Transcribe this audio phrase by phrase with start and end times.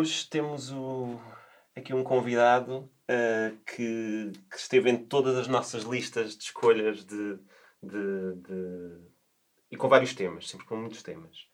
[0.00, 1.20] Hoje temos o,
[1.76, 7.38] aqui um convidado uh, que, que, esteve em todas as nossas listas de escolhas de,
[7.82, 8.98] de, de,
[9.70, 11.46] e com vários temas, sempre com muitos temas.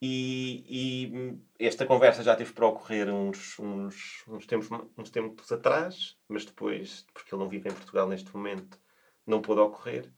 [0.00, 6.16] E, e, esta conversa já teve para ocorrer uns, uns, uns, tempos, uns tempos atrás,
[6.26, 8.80] mas depois, porque ele não vive em Portugal neste momento,
[9.26, 10.10] não pôde ocorrer.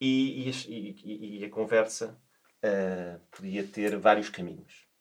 [0.00, 2.20] E, e, e a conversa
[2.64, 4.92] uh, podia ter vários caminhos.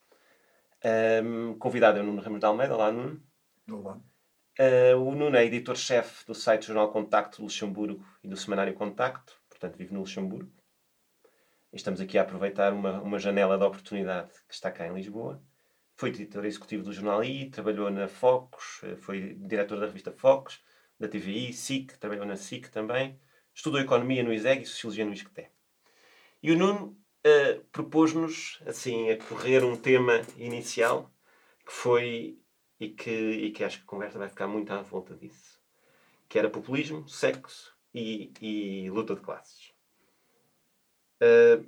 [0.85, 2.75] Um, convidado é o Nuno Ramos de Almeida.
[2.75, 3.23] Olá, Nuno.
[3.71, 4.01] Olá.
[4.59, 9.39] Uh, o Nuno é editor-chefe do site Jornal Contacto do Luxemburgo e do Semanário Contacto,
[9.49, 10.51] portanto vive no Luxemburgo.
[11.71, 15.41] Estamos aqui a aproveitar uma, uma janela de oportunidade que está cá em Lisboa.
[15.95, 20.61] Foi editor executivo do jornal I, trabalhou na Focus, eh, foi diretor da revista Focus,
[20.99, 23.17] da TVI, SIC, trabalhou na SIC também.
[23.55, 25.47] Estudou Economia no ISEG e Sociologia no ISCTE.
[26.41, 31.11] E o Nuno uh, propôs-nos, assim, a correr um tema inicial
[31.65, 32.37] que foi,
[32.79, 35.59] e que, e que acho que a conversa vai ficar muito à volta disso,
[36.27, 39.71] que era populismo, sexo e, e luta de classes.
[41.21, 41.65] Uh,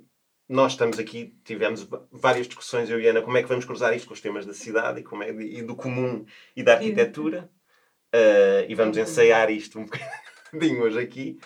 [0.48, 4.06] nós estamos aqui, tivemos várias discussões, eu e Ana, como é que vamos cruzar isto
[4.06, 6.24] com os temas da cidade e, como é, e do comum
[6.54, 7.50] e da arquitetura.
[8.14, 9.84] Uh, e vamos ensaiar isto um
[10.52, 11.38] bocadinho hoje aqui.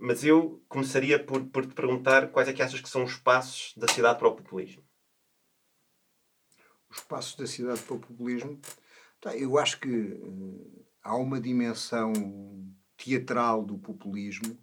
[0.00, 3.72] Mas eu começaria por, por te perguntar quais é que achas que são os passos
[3.76, 4.82] da cidade para o populismo?
[6.90, 8.60] Os passos da cidade para o populismo?
[9.20, 12.12] Tá, eu acho que uh, há uma dimensão
[12.96, 14.58] teatral do populismo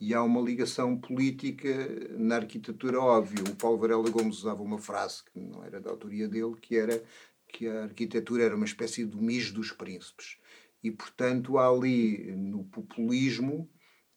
[0.00, 1.68] e há uma ligação política
[2.16, 3.44] na arquitetura óbvia.
[3.50, 7.02] O Paulo Varela Gomes usava uma frase que não era da autoria dele, que era
[7.48, 10.38] que a arquitetura era uma espécie do mijo dos príncipes.
[10.82, 13.68] E, portanto, há ali no populismo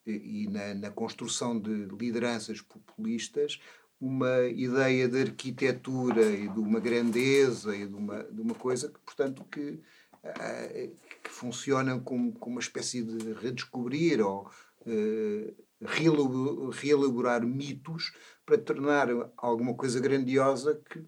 [0.05, 3.59] e na, na construção de lideranças populistas
[4.01, 8.99] uma ideia de arquitetura e de uma grandeza e de uma, de uma coisa que,
[8.99, 9.79] portanto, que,
[10.23, 10.89] eh,
[11.23, 14.49] que funciona como, como uma espécie de redescobrir ou
[14.87, 15.55] uh,
[16.71, 18.11] reelaborar mitos
[18.43, 19.07] para tornar
[19.37, 21.05] alguma coisa grandiosa que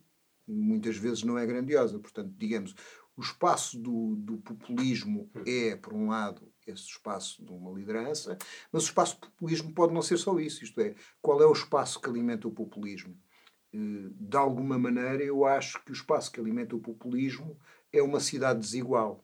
[0.48, 1.98] muitas vezes não é grandiosa.
[1.98, 2.76] Portanto, digamos,
[3.18, 8.38] o espaço do, do populismo é, por um lado, esse espaço de uma liderança,
[8.72, 10.64] mas o espaço do populismo pode não ser só isso.
[10.64, 13.18] Isto é, qual é o espaço que alimenta o populismo?
[13.74, 17.58] Eh, de alguma maneira, eu acho que o espaço que alimenta o populismo
[17.92, 19.24] é uma cidade desigual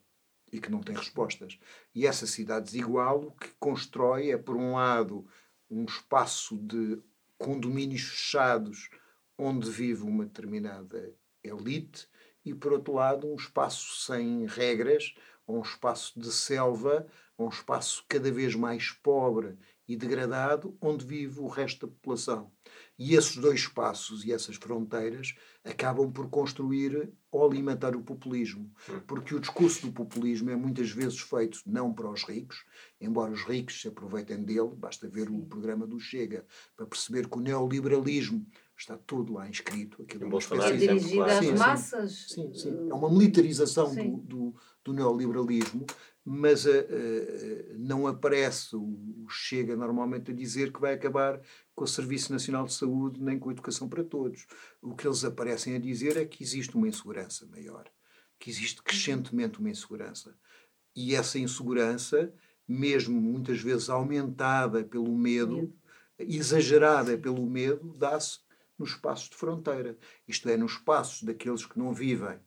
[0.51, 1.59] e que não tem respostas.
[1.93, 5.25] E essa cidade desigual o que constrói é, por um lado,
[5.69, 7.01] um espaço de
[7.37, 8.89] condomínios fechados
[9.37, 11.13] onde vive uma determinada
[11.43, 12.07] elite
[12.43, 15.13] e, por outro lado, um espaço sem regras,
[15.47, 17.07] um espaço de selva,
[17.43, 19.57] um espaço cada vez mais pobre
[19.87, 22.51] e degradado, onde vive o resto da população.
[22.97, 25.33] E esses dois espaços e essas fronteiras
[25.63, 28.71] acabam por construir ou alimentar o populismo.
[28.89, 28.99] Hum.
[29.07, 32.65] Porque o discurso do populismo é muitas vezes feito não para os ricos,
[33.01, 36.45] embora os ricos se aproveitem dele, basta ver o programa do Chega
[36.75, 38.45] para perceber que o neoliberalismo
[38.77, 40.01] está tudo lá inscrito.
[40.01, 40.67] Aquilo é, uma espécie...
[40.67, 42.25] é dirigido às sim, massas.
[42.29, 45.85] Sim, sim, É uma militarização do, do, do, neoliberalismo,
[46.31, 51.41] mas uh, uh, não aparece o Chega normalmente a dizer que vai acabar
[51.73, 54.45] com o Serviço Nacional de Saúde nem com a educação para todos.
[54.79, 57.89] O que eles aparecem a dizer é que existe uma insegurança maior,
[58.37, 60.37] que existe crescentemente uma insegurança.
[60.95, 62.31] E essa insegurança,
[62.67, 65.73] mesmo muitas vezes aumentada pelo medo,
[66.19, 68.37] exagerada pelo medo, dá-se
[68.77, 69.97] nos espaços de fronteira.
[70.27, 72.37] Isto é, nos espaços daqueles que não vivem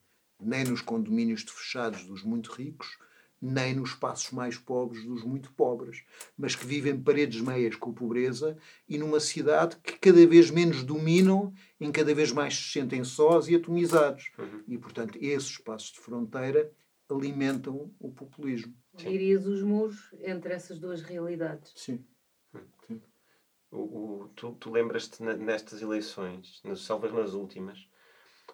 [0.41, 2.97] nem nos condomínios fechados dos muito ricos,
[3.43, 6.05] nem nos espaços mais pobres dos muito pobres,
[6.39, 8.57] mas que vivem paredes meias com a pobreza
[8.89, 13.49] e numa cidade que cada vez menos dominam, em cada vez mais se sentem sós
[13.49, 14.31] e atomizados.
[14.39, 14.63] Uhum.
[14.69, 16.71] E, portanto, esses espaços de fronteira
[17.11, 18.73] alimentam o populismo.
[18.95, 21.73] Dirias os muros entre essas duas realidades.
[21.75, 22.05] Sim.
[22.87, 23.03] Sim.
[23.73, 27.89] O, o, tu, tu lembras-te nestas eleições, nas, salvas nas últimas,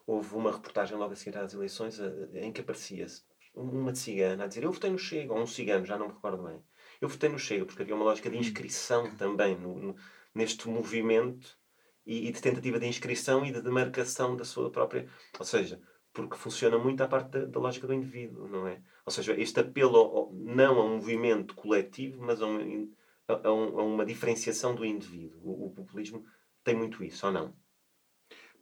[0.07, 1.99] houve uma reportagem logo a seguir às eleições
[2.33, 3.28] em que aparecia-se
[3.59, 6.43] uma cigana a dizer eu votei no Chega, ou um cigano, já não me recordo
[6.43, 6.63] bem.
[7.01, 8.41] Eu votei no Chega, porque havia uma lógica de hum.
[8.41, 9.97] inscrição também no, no,
[10.35, 11.59] neste movimento
[12.07, 15.09] e, e, de tentativa de inscrição e de demarcação da sua própria.
[15.39, 15.81] Ou seja,
[16.13, 18.81] porque funciona muito à parte da, da lógica do indivíduo, não é?
[19.05, 22.93] Ou seja, este apelo ao, não a um movimento coletivo, mas a, um,
[23.29, 25.41] a, um, a uma diferenciação do indivíduo.
[25.43, 26.25] O, o populismo
[26.65, 27.55] tem muito isso, ou não?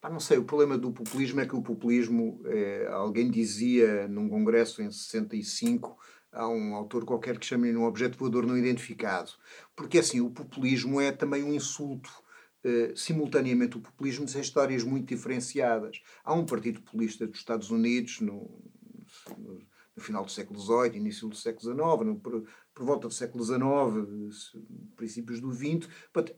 [0.06, 4.28] Ah, não sei, o problema do populismo é que o populismo, é, alguém dizia num
[4.28, 5.98] congresso em 65,
[6.30, 9.32] há um autor qualquer que chama-lhe um objeto voador não identificado.
[9.74, 12.08] Porque assim, o populismo é também um insulto
[12.64, 16.00] uh, simultaneamente o populismo tem histórias muito diferenciadas.
[16.22, 18.48] Há um partido populista dos Estados Unidos no,
[19.36, 19.58] no,
[19.96, 24.54] no final do século XVIII, início do século XIX, no, por, volta do século XIX,
[24.96, 25.88] princípios do XX,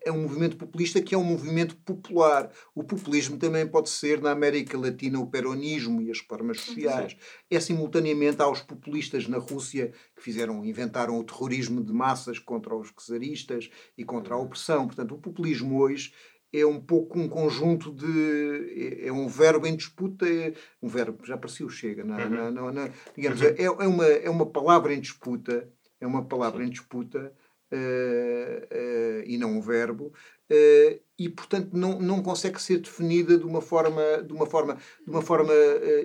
[0.04, 2.48] é um movimento populista que é um movimento popular.
[2.72, 7.16] O populismo também pode ser, na América Latina, o peronismo e as reformas sociais.
[7.50, 12.92] É simultaneamente aos populistas na Rússia que fizeram, inventaram o terrorismo de massas contra os
[12.92, 14.86] czaristas e contra a opressão.
[14.86, 16.12] Portanto, o populismo hoje
[16.52, 19.00] é um pouco um conjunto de.
[19.02, 22.30] é, é um verbo em disputa, é, um verbo, já apareceu, chega, na, uhum.
[22.30, 23.48] na, na, na digamos, uhum.
[23.48, 25.68] é, é, uma, é uma palavra em disputa
[26.00, 26.66] é uma palavra Sim.
[26.66, 27.32] em disputa
[27.72, 30.06] uh, uh, e não um verbo,
[30.50, 35.10] uh, e portanto não, não consegue ser definida de uma forma, de uma forma, de
[35.10, 35.52] uma forma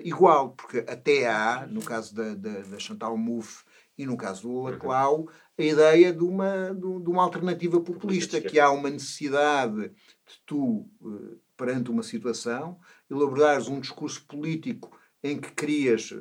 [0.02, 3.64] igual, porque até há, no caso da, da, da Chantal Mouffe
[3.96, 8.72] e no caso do Laclau, a ideia de uma, de uma alternativa populista, que há
[8.72, 10.90] uma necessidade de tu,
[11.56, 12.76] perante uma situação,
[13.08, 16.12] elaborares um discurso político em que crias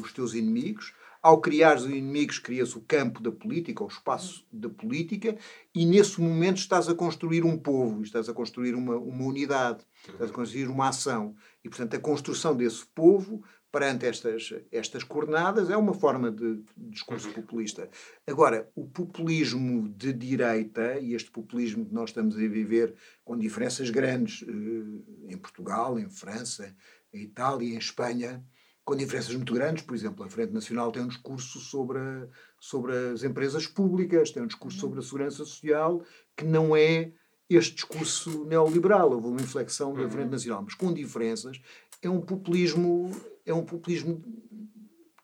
[0.00, 0.92] os teus inimigos,
[1.24, 5.34] ao criar os inimigos, cria-se o campo da política, o espaço da política,
[5.74, 10.30] e nesse momento estás a construir um povo, estás a construir uma, uma unidade, estás
[10.30, 11.34] a construir uma ação.
[11.64, 13.42] E, portanto, a construção desse povo
[13.72, 17.88] perante estas, estas coordenadas é uma forma de, de discurso populista.
[18.26, 22.94] Agora, o populismo de direita, e este populismo que nós estamos a viver
[23.24, 26.76] com diferenças grandes eh, em Portugal, em França,
[27.14, 28.44] em Itália, em Espanha,
[28.84, 29.82] com diferenças muito grandes.
[29.82, 32.28] Por exemplo, a Frente Nacional tem um discurso sobre, a,
[32.60, 36.02] sobre as empresas públicas, tem um discurso sobre a segurança social,
[36.36, 37.12] que não é
[37.48, 39.10] este discurso neoliberal.
[39.12, 40.30] Houve uma inflexão da Frente uhum.
[40.30, 41.60] Nacional, mas com diferenças.
[42.02, 43.10] É um populismo,
[43.46, 44.22] é um populismo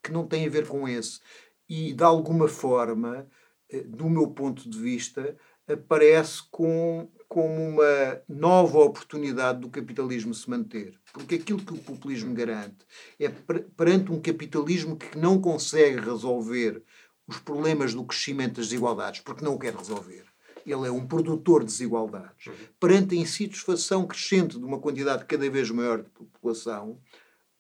[0.02, 1.20] que não tem a ver com esse.
[1.68, 3.26] E, de alguma forma,
[3.68, 5.36] eh, do meu ponto de vista,
[5.68, 10.98] aparece com como uma nova oportunidade do capitalismo se manter.
[11.12, 12.84] Porque aquilo que o populismo garante
[13.20, 13.28] é
[13.76, 16.82] perante um capitalismo que não consegue resolver
[17.28, 20.24] os problemas do crescimento das desigualdades, porque não o quer resolver.
[20.66, 22.48] Ele é um produtor de desigualdades.
[22.48, 22.54] Uhum.
[22.80, 26.98] Perante a insatisfação crescente de uma quantidade cada vez maior de população,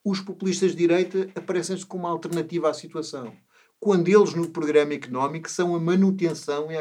[0.04, 3.32] os populistas de direita aparecem-se como uma alternativa à situação
[3.80, 6.76] quando eles no programa económico são a manutenção e,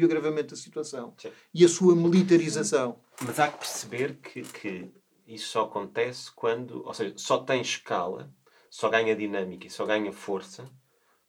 [0.00, 1.32] o agravamento da situação Sim.
[1.52, 3.00] e a sua militarização.
[3.20, 4.92] Mas há que perceber que, que
[5.26, 8.32] isso só acontece quando, ou seja, só tem escala,
[8.70, 10.70] só ganha dinâmica e só ganha força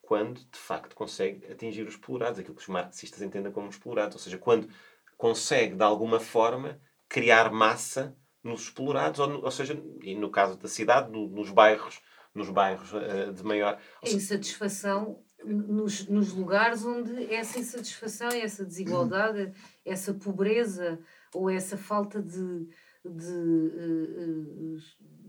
[0.03, 4.21] quando de facto consegue atingir os explorados, aquilo que os marxistas entendem como explorados, ou
[4.21, 4.69] seja, quando
[5.17, 6.79] consegue de alguma forma
[7.09, 11.99] criar massa nos explorados, ou, ou seja, e no caso da cidade, no, nos bairros
[12.35, 13.79] nos bairros uh, de maior.
[14.03, 19.53] A insatisfação nos, nos lugares onde essa insatisfação, essa desigualdade,
[19.85, 20.99] essa pobreza
[21.33, 22.67] ou essa falta de,
[23.05, 24.77] de uh,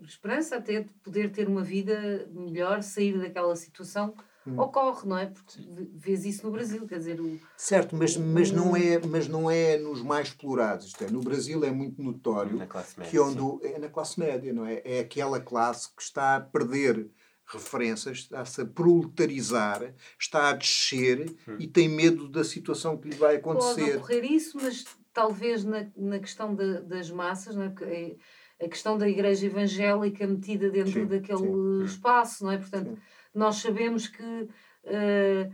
[0.05, 4.15] esperança até de poder ter uma vida melhor, sair daquela situação
[4.47, 4.59] hum.
[4.59, 5.27] ocorre, não é?
[5.27, 5.59] Porque
[5.95, 7.21] vês isso no Brasil, quer dizer...
[7.21, 10.87] O, certo, mas, mas, não é, mas não é nos mais explorados.
[10.87, 14.65] Isto é, no Brasil é muito notório média, que onde, é na classe média, não
[14.65, 14.83] é?
[14.85, 17.11] É aquela classe que está a perder
[17.47, 21.57] referências, está-se a proletarizar, está a descer hum.
[21.59, 23.83] e tem medo da situação que lhe vai acontecer.
[23.83, 27.69] Pode ocorrer isso, mas talvez na, na questão de, das massas, não é?
[27.69, 28.17] Porque é
[28.65, 31.85] a questão da igreja evangélica metida dentro sim, daquele sim.
[31.85, 32.59] Espaço, não é?
[32.59, 35.53] Portanto, sim nós sabemos que, uh,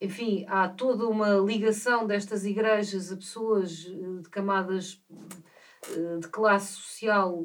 [0.00, 5.02] enfim, há toda uma ligação destas igrejas a pessoas eh, de camadas
[5.96, 7.44] uh, de classe social.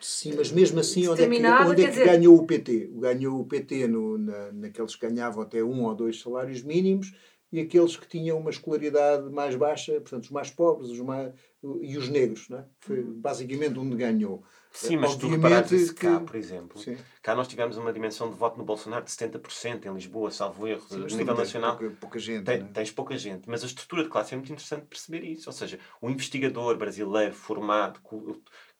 [0.00, 2.04] Sim, mas mesmo assim, onde é que, onde é que dizer...
[2.04, 2.90] ganhou o PT?
[2.94, 7.12] Ganhou o PT no, na, naqueles que ganhavam até um ou dois salários mínimos
[7.50, 11.32] e aqueles que tinham uma escolaridade mais baixa, portanto, os mais pobres os mais,
[11.80, 12.64] e os negros, não é?
[12.80, 13.20] Foi uhum.
[13.20, 14.42] basicamente onde ganhou.
[14.74, 16.80] Sim, mas tu reparares isso cá, por exemplo.
[16.80, 16.98] Sim.
[17.22, 20.82] Cá nós tivemos uma dimensão de voto no Bolsonaro de 70% em Lisboa, salvo erro,
[20.88, 21.78] Sim, a nível nacional.
[21.78, 22.44] Pouca, pouca gente.
[22.44, 22.70] Tem, né?
[22.74, 25.48] Tens pouca gente, mas a estrutura de classe é muito interessante perceber isso.
[25.48, 28.00] Ou seja, o investigador brasileiro formado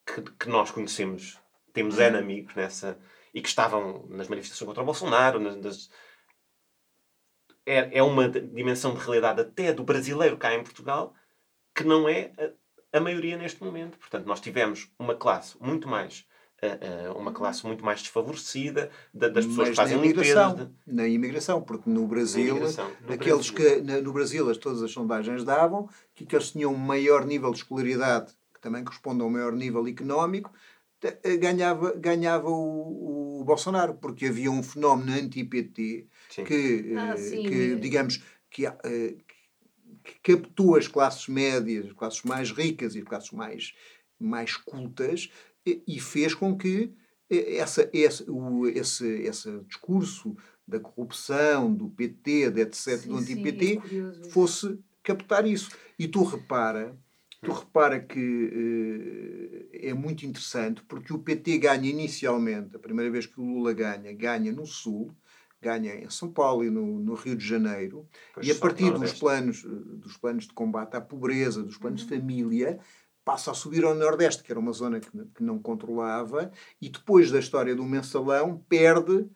[0.04, 1.38] que, que nós conhecemos,
[1.72, 2.98] temos N amigos nessa,
[3.32, 5.90] e que estavam nas manifestações contra o Bolsonaro, nas, nas
[7.64, 11.14] é, é uma dimensão de realidade até do brasileiro cá em Portugal
[11.74, 12.32] que não é
[12.94, 13.98] a maioria neste momento.
[13.98, 16.24] Portanto, nós tivemos uma classe muito mais
[16.62, 20.54] uh, uh, uma classe muito mais desfavorecida da, das pessoas Mas que fazem limpeza.
[20.86, 20.94] De...
[20.94, 23.84] Na imigração, porque no Brasil, no aqueles Brasil.
[23.84, 27.50] que no Brasil as, todas as sondagens davam que aqueles que tinham um maior nível
[27.50, 30.52] de escolaridade, que também corresponde a um maior nível económico,
[31.02, 36.06] eh, ganhava, ganhava o, o Bolsonaro, porque havia um fenómeno anti-PT
[36.46, 38.64] que, ah, que digamos, que,
[40.04, 43.72] que captou as classes médias, as classes mais ricas e as classes mais,
[44.20, 45.30] mais cultas
[45.66, 46.92] e, e fez com que
[47.30, 53.80] essa, esse, o, esse, esse discurso da corrupção, do PT, de etc., sim, do anti-PT,
[54.24, 55.70] é fosse captar isso.
[55.98, 56.96] E tu repara,
[57.42, 63.26] tu repara que uh, é muito interessante porque o PT ganha inicialmente, a primeira vez
[63.26, 65.14] que o Lula ganha, ganha no Sul,
[65.64, 69.12] ganha em São Paulo e no, no Rio de Janeiro, pois e a partir dos
[69.14, 72.08] planos, eh, dos planos de combate à pobreza, dos planos uhum.
[72.08, 72.78] de família,
[73.24, 77.30] passa a subir ao Nordeste, que era uma zona que, que não controlava, e depois
[77.30, 79.26] da história do mensalão, perde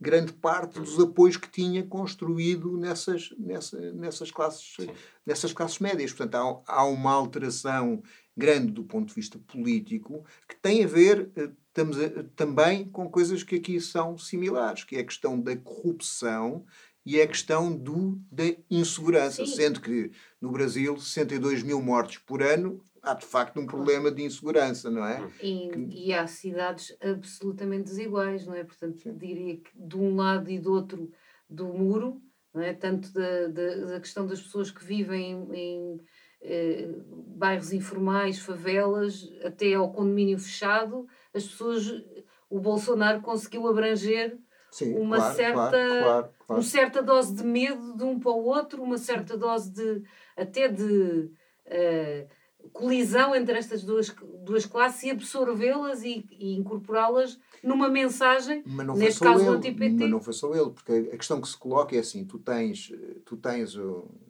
[0.00, 4.76] grande parte dos apoios que tinha construído nessas, nessa, nessas, classes,
[5.24, 6.12] nessas classes médias.
[6.12, 8.02] Portanto, há, há, uma alteração
[8.36, 11.30] grande do ponto de vista político que tem a ver
[11.76, 16.64] estamos a, também com coisas que aqui são similares, que é a questão da corrupção
[17.04, 19.54] e é a questão do, da insegurança, Sim.
[19.54, 24.24] sendo que no Brasil 62 mil mortes por ano há de facto um problema de
[24.24, 25.30] insegurança, não é?
[25.40, 25.86] E, que...
[25.90, 28.64] e há cidades absolutamente desiguais, não é?
[28.64, 29.16] Portanto, Sim.
[29.16, 31.12] diria que de um lado e do outro
[31.48, 32.20] do muro,
[32.52, 32.72] não é?
[32.72, 36.00] Tanto da, da, da questão das pessoas que vivem em, em
[36.40, 36.88] eh,
[37.36, 41.06] bairros informais, favelas, até ao condomínio fechado,
[41.36, 42.02] as pessoas,
[42.48, 44.38] o Bolsonaro conseguiu abranger
[44.70, 48.44] Sim, uma claro, certa claro, claro, uma certa dose de medo de um para o
[48.44, 50.02] outro, uma certa dose de
[50.36, 51.30] até de
[51.66, 52.28] uh,
[52.72, 54.14] colisão entre estas duas,
[54.44, 58.62] duas classes e absorvê-las e, e incorporá-las numa mensagem,
[58.96, 59.94] neste caso ele, do anti-PT.
[59.94, 62.92] Mas não foi só ele, porque a questão que se coloca é assim, tu tens,
[63.24, 63.76] tu tens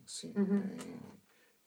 [0.05, 0.63] assim, uhum.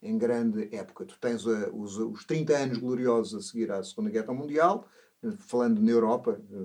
[0.02, 4.10] em, em, grande época, tu tens os, os 30 anos gloriosos a seguir à Segunda
[4.10, 4.88] Guerra Mundial,
[5.40, 6.56] falando na Europa, eh,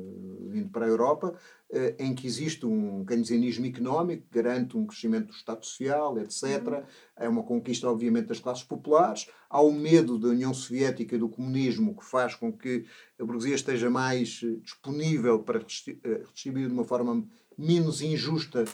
[0.49, 1.35] vindo para a Europa,
[1.71, 6.43] eh, em que existe um keynesianismo económico que garante um crescimento do Estado Social, etc.
[6.67, 6.83] Uhum.
[7.17, 9.29] É uma conquista, obviamente, das classes populares.
[9.51, 12.85] Há o medo da União Soviética e do comunismo que faz com que
[13.19, 17.27] a burguesia esteja mais eh, disponível para redistribuir de uma forma
[17.59, 18.65] menos injusta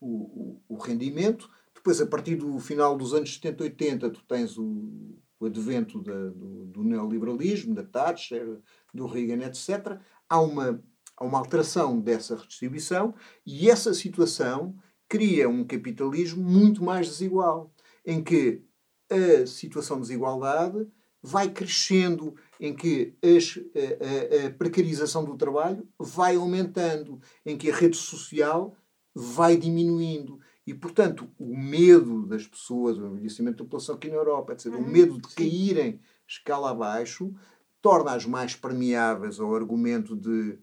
[0.00, 1.50] o, o, o rendimento.
[1.74, 6.30] Depois, a partir do final dos anos 70, 80, tu tens o, o advento da,
[6.30, 8.58] do, do, neoliberalismo, da Thatcher,
[8.92, 10.82] do Reagan, etc., há uma,
[11.16, 13.14] há uma alteração dessa redistribuição
[13.44, 14.74] e essa situação
[15.08, 17.72] cria um capitalismo muito mais desigual,
[18.04, 18.62] em que
[19.10, 20.86] a situação de desigualdade
[21.22, 27.70] vai crescendo, em que as, a, a, a, precarização do trabalho vai aumentando, em que
[27.70, 28.76] a rede social
[29.14, 30.38] vai diminuindo.
[30.66, 34.78] E, portanto, o medo das pessoas, o envelhecimento da população aqui na Europa, etc., o
[34.78, 34.88] uhum.
[34.88, 37.32] medo de caírem escala abaixo,
[37.80, 40.58] torna-as mais permeáveis ao argumento de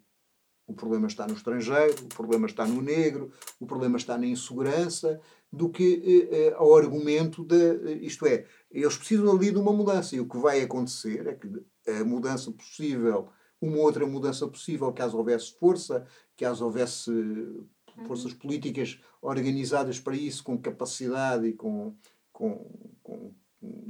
[0.66, 5.20] o problema está no estrangeiro, o problema está no negro, o problema está na insegurança,
[5.52, 9.74] do que eh, eh ao argumento de, eh, isto é, eles precisam ali de uma
[9.74, 11.48] mudança e o que vai acontecer é que
[11.88, 13.30] a mudança possível,
[13.62, 16.06] uma outra mudança possível, caso houvesse força,
[16.38, 17.12] caso houvesse
[18.06, 21.94] forças políticas organizadas para isso, com capacidade e com,
[22.32, 22.70] com,
[23.02, 23.32] com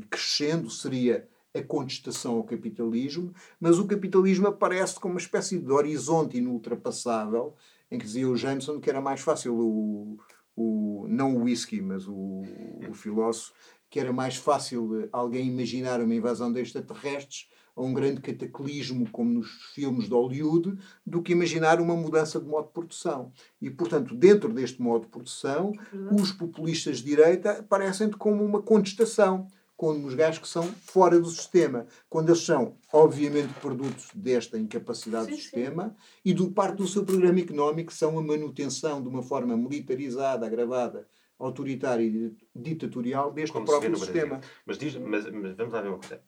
[0.10, 6.38] crescendo, seria a contestação ao capitalismo, mas o capitalismo aparece como uma espécie de horizonte
[6.38, 7.56] inultrapassável,
[7.92, 10.20] em que dizia o Jameson que era mais fácil o,
[10.56, 12.42] o não o whisky, mas o,
[12.90, 13.54] o filósofo,
[13.90, 19.34] que era mais fácil alguém imaginar uma invasão de extraterrestres a um grande cataclismo, como
[19.34, 23.32] nos filmes de Hollywood, do que imaginar uma mudança de modo de produção.
[23.62, 25.72] E, portanto, dentro deste modo de produção,
[26.12, 31.30] os populistas de direita aparecem como uma contestação com os gajos que são fora do
[31.30, 35.96] sistema, quando eles são, obviamente, produtos desta incapacidade sim, do sistema sim.
[36.26, 41.08] e do parte do seu programa económico são a manutenção de uma forma militarizada, agravada,
[41.40, 44.40] autoritária e ditatorial deste Como próprio sistema.
[44.66, 46.22] Mas, diz, mas, mas, vamos lá ver uma coisa.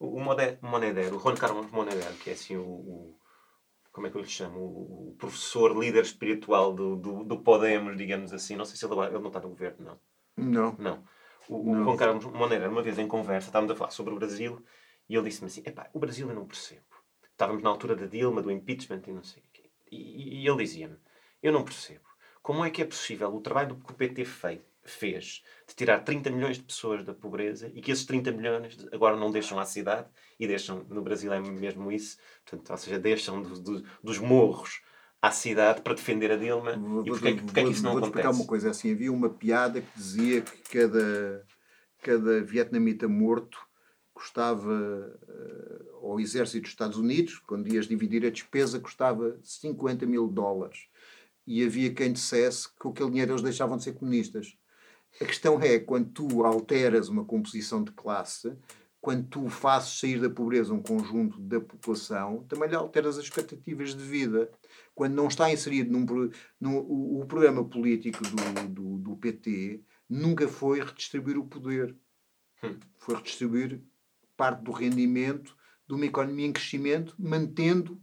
[0.00, 0.20] O
[0.62, 3.18] Moneder, o Juan Carlos Moneder, que é assim o, o
[3.98, 4.60] como é que eu lhe chamo?
[4.60, 8.54] O, professor líder espiritual do, do, do Podemos, digamos assim.
[8.54, 10.00] Não sei se ele, ele não está no governo, não.
[10.36, 10.76] Não.
[10.78, 11.04] Não.
[11.48, 14.64] O, o Juan Carlos Monera, uma vez em conversa, estávamos a falar sobre o Brasil
[15.08, 16.84] e ele disse-me assim: epá, o Brasil eu não percebo.
[17.32, 19.70] Estávamos na altura da Dilma, do impeachment e não sei o quê.
[19.90, 20.96] E, e ele dizia-me:
[21.42, 22.07] eu não percebo.
[22.48, 26.30] Como é que é possível o trabalho que o PT fez, fez de tirar 30
[26.30, 30.08] milhões de pessoas da pobreza e que esses 30 milhões agora não deixam a cidade
[30.40, 34.80] e deixam, no Brasil é mesmo isso, portanto, ou seja, deixam do, do, dos morros
[35.20, 37.98] à cidade para defender a Dilma vou, e porquê, porquê é que isso não vou
[37.98, 38.22] acontece?
[38.22, 41.46] Vou explicar uma coisa assim, havia uma piada que dizia que cada,
[42.00, 43.58] cada vietnamita morto
[44.14, 50.26] custava uh, ao exército dos Estados Unidos, quando ias dividir a despesa, custava 50 mil
[50.26, 50.87] dólares.
[51.50, 54.54] E havia quem dissesse que com aquele dinheiro eles deixavam de ser comunistas.
[55.18, 58.54] A questão é, quando tu alteras uma composição de classe,
[59.00, 63.94] quando tu fazes sair da pobreza um conjunto da população, também lhe alteras as expectativas
[63.94, 64.50] de vida.
[64.94, 66.04] Quando não está inserido num,
[66.60, 71.96] num o, o, programa político do, do, do, PT, nunca foi redistribuir o poder.
[72.62, 72.76] Hum.
[72.98, 73.80] Foi redistribuir
[74.36, 75.56] parte do rendimento
[75.88, 77.98] de uma economia em crescimento, mantendo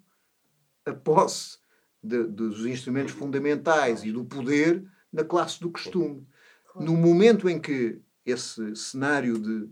[0.83, 1.59] a posse
[2.05, 6.27] de, dos instrumentos fundamentais e do poder na classe do costume.
[6.75, 9.69] No momento em que esse cenário de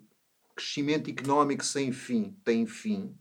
[0.56, 3.16] crescimento económico sem fim tem fim,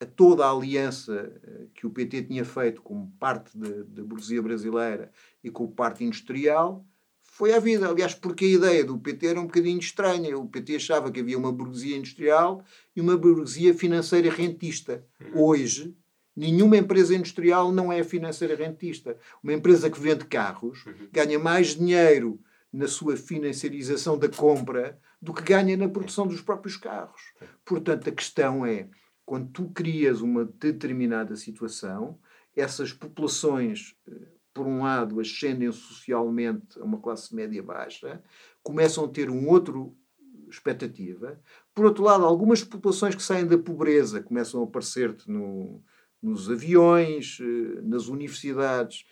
[0.00, 5.10] a toda a aliança eh, que o PT tinha feito com parte da burguesia brasileira
[5.42, 6.84] e com parte industrial
[7.22, 7.88] foi à vida.
[7.88, 10.38] Aliás, porque a ideia do PT era um bocadinho estranha.
[10.38, 12.64] O PT achava que havia uma burguesia industrial
[12.94, 15.04] e uma burguesia financeira rentista.
[15.20, 15.42] Uhum.
[15.42, 15.96] Hoje,
[16.36, 19.16] nenhuma empresa industrial não é financeira rentista.
[19.42, 21.08] Uma empresa que vende carros uhum.
[21.12, 22.40] ganha mais dinheiro
[22.72, 27.32] na sua financiarização da compra do que ganha na produção dos próprios carros.
[27.64, 28.88] Portanto, a questão é,
[29.24, 32.18] quando tu crias uma determinada situação,
[32.56, 34.12] essas populações eh,
[34.52, 38.22] por um lado, ascendem socialmente a uma classe média baixa,
[38.62, 39.96] começam a ter um outro
[40.48, 41.40] expectativa.
[41.74, 45.82] Por outro lado, algumas populações que saem da pobreza começam a aparecer-te no,
[46.24, 49.04] nos aviões, eh, nas universidades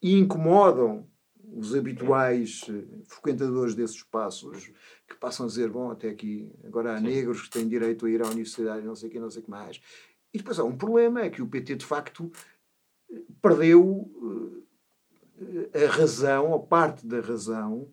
[0.00, 1.04] e incomodam
[1.52, 4.70] os habituais eh, frequentadores desses espaços
[5.08, 8.22] que passam a dizer, bom, até aqui agora há negros que têm direito a ir
[8.22, 9.80] à universidade, não sei o que, não sei o que mais.
[10.32, 12.30] E depois há um problema, é que o PT de facto
[13.42, 14.08] perdeu
[15.72, 17.90] eh, a razão, ou parte da razão,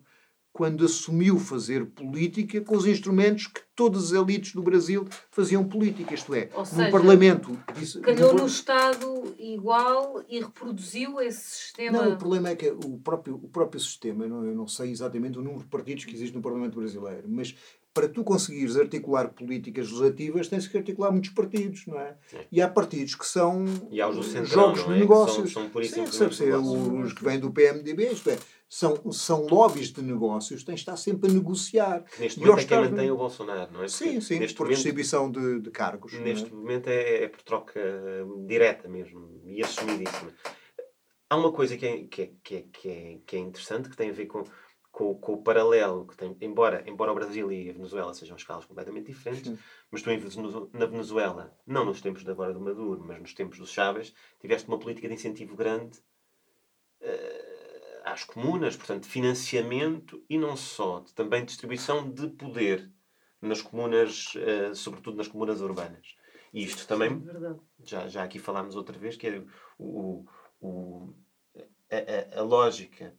[0.54, 6.14] quando assumiu fazer política com os instrumentos que todas as elites do Brasil faziam política,
[6.14, 7.58] isto é, Ou seja, no Parlamento.
[7.76, 12.04] Disse, calhou no, no Estado igual e reproduziu esse sistema.
[12.04, 14.92] Não, o problema é que o próprio, o próprio sistema, eu não, eu não sei
[14.92, 17.56] exatamente o número de partidos que existe no Parlamento brasileiro, mas
[17.92, 22.16] para tu conseguires articular políticas legislativas, tens que articular muitos partidos, não é?
[22.28, 22.36] Sim.
[22.50, 23.64] E há partidos que são
[24.22, 24.84] centrão, jogos é?
[24.84, 25.52] de negócios.
[25.52, 28.38] São, são Sim, sabe ser, os que vêm do PMDB, isto é,
[28.74, 32.04] são, são lobbies de negócios, tens de estar sempre a negociar.
[32.18, 33.88] Neste momento é quem mantém o Bolsonaro, não é?
[33.88, 36.12] Sim, sim, neste por momento, distribuição de, de cargos.
[36.14, 36.52] Neste é?
[36.52, 37.80] momento é, é, por troca
[38.48, 40.32] direta mesmo e assumidíssima.
[41.30, 43.96] Há uma coisa que é, que é, que é, que é, que é interessante, que
[43.96, 44.42] tem a ver com
[44.90, 48.64] com, com, o paralelo que tem, embora, embora o Brasil e a Venezuela sejam escalas
[48.64, 49.58] completamente diferentes, Sim.
[49.90, 50.10] mas tu
[50.72, 54.68] na Venezuela, não nos tempos de agora do Maduro, mas nos tempos do Chávez, tiveste
[54.68, 55.98] uma política de incentivo grande
[57.00, 57.33] uh,
[58.04, 62.92] às comunas, portanto, financiamento e não só, também distribuição de poder
[63.40, 66.14] nas comunas, uh, sobretudo nas comunas urbanas.
[66.52, 69.44] E isto também, Sim, já, já aqui falámos outra vez, que é
[69.78, 70.24] o,
[70.60, 71.14] o,
[71.90, 73.14] a, a, a lógica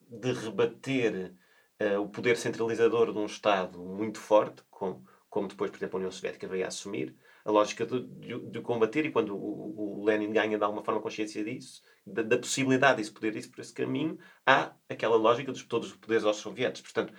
[0.00, 1.34] de rebater
[1.80, 6.00] uh, o poder centralizador de um Estado muito forte, como, como depois, por exemplo, a
[6.00, 10.04] União Soviética veio a assumir, a lógica de, de, de combater, e quando o, o,
[10.04, 13.60] Lenin ganha de alguma forma consciência disso, da, da possibilidade de se poder ir por
[13.60, 16.92] esse caminho, há aquela lógica de todos os poderes aos soviéticos.
[16.92, 17.14] Portanto,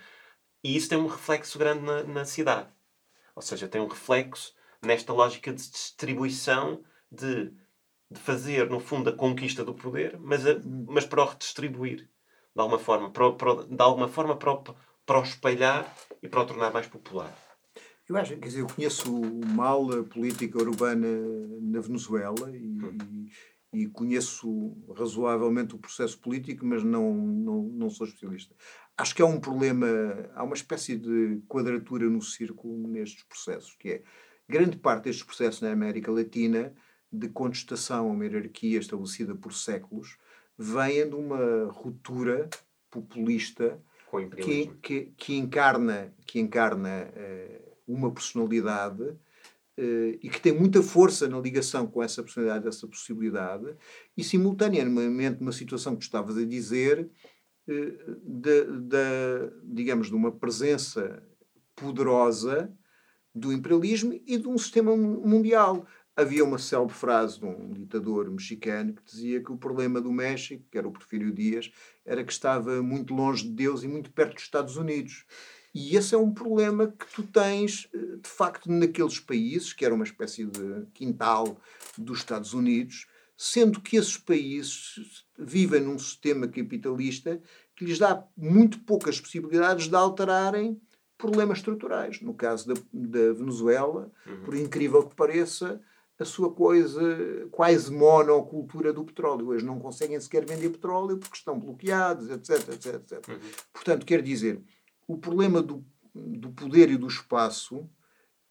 [0.62, 2.68] e isso tem um reflexo grande na, na cidade.
[3.34, 7.52] Ou seja, tem um reflexo nesta lógica de distribuição de,
[8.10, 12.08] de fazer, no fundo, a conquista do poder, mas, a, mas para o redistribuir
[12.54, 14.56] de alguma forma, para, para, de alguma forma para,
[15.06, 17.34] para o espalhar e para o tornar mais popular.
[18.08, 19.20] Eu acho, quer dizer, eu conheço
[19.54, 21.06] mal a política urbana
[21.60, 23.26] na Venezuela e, hum.
[23.72, 28.54] e, e, conheço razoavelmente o processo político, mas não, não, não sou especialista.
[28.96, 29.86] Acho que há um problema,
[30.34, 34.02] há uma espécie de quadratura no círculo nestes processos, que é
[34.48, 36.74] grande parte destes processos na América Latina
[37.10, 40.18] de contestação a uma hierarquia estabelecida por séculos
[40.58, 42.48] venha de uma ruptura
[42.90, 43.82] populista
[44.36, 51.28] que, que, que, encarna, que encarna uh, uma personalidade uh, e que tem muita força
[51.28, 53.74] na ligação com essa personalidade, essa possibilidade,
[54.16, 57.10] e simultaneamente uma situação que estavas a dizer,
[57.64, 61.22] de, de, digamos, de uma presença
[61.76, 62.72] poderosa
[63.34, 65.86] do imperialismo e de um sistema mundial.
[66.14, 70.62] Havia uma célebre frase de um ditador mexicano que dizia que o problema do México,
[70.70, 71.70] que era o Porfírio Dias,
[72.04, 75.24] era que estava muito longe de Deus e muito perto dos Estados Unidos.
[75.74, 79.94] E esse é um problema que tu tens, eh, de facto, naqueles países, que era
[79.94, 81.56] uma espécie de quintal
[81.96, 83.06] dos Estados Unidos,
[83.36, 87.40] sendo que esses países vivem num sistema capitalista
[87.74, 90.80] que lhes dá muito poucas possibilidades de alterarem
[91.16, 92.20] problemas estruturais.
[92.20, 94.44] No caso da, da Venezuela, uhum.
[94.44, 95.80] por incrível que pareça,
[96.18, 97.00] a sua coisa
[97.50, 99.48] quase monocultura do petróleo.
[99.48, 103.28] Hoje não conseguem sequer vender petróleo porque estão bloqueados, etc, etc, etc.
[103.28, 103.38] Uhum.
[103.72, 104.62] Portanto, quer dizer,
[105.12, 107.88] o problema do, do poder e do espaço,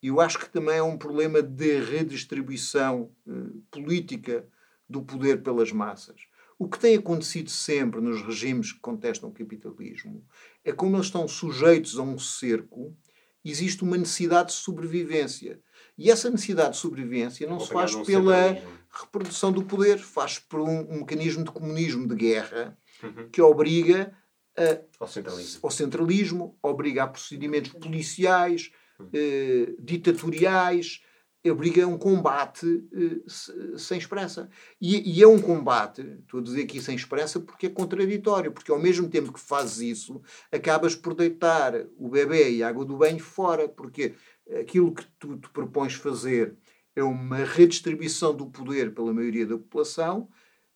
[0.01, 4.47] eu acho que também é um problema de redistribuição uh, política
[4.87, 6.21] do poder pelas massas.
[6.59, 10.23] O que tem acontecido sempre nos regimes que contestam o capitalismo
[10.63, 12.95] é como eles estão sujeitos a um cerco,
[13.43, 15.59] existe uma necessidade de sobrevivência.
[15.97, 18.55] E essa necessidade de sobrevivência não se faz pela
[18.91, 23.29] reprodução do poder, faz por um, um mecanismo de comunismo de guerra uhum.
[23.31, 24.15] que obriga
[24.61, 25.59] a, ao, centralismo.
[25.63, 29.09] ao centralismo, obriga a procedimentos policiais, uhum.
[29.13, 31.01] eh, ditatoriais,
[31.49, 34.49] obriga a um combate eh, sem esperança.
[34.79, 38.71] E, e, é um combate, estou a dizer aqui sem esperança, porque é contraditório, porque
[38.71, 40.21] ao mesmo tempo que fazes isso,
[40.51, 44.13] acabas por deitar o bebê e a água do banho fora, porque
[44.59, 46.55] aquilo que tu te propões fazer
[46.95, 50.29] é uma redistribuição do poder pela maioria da população,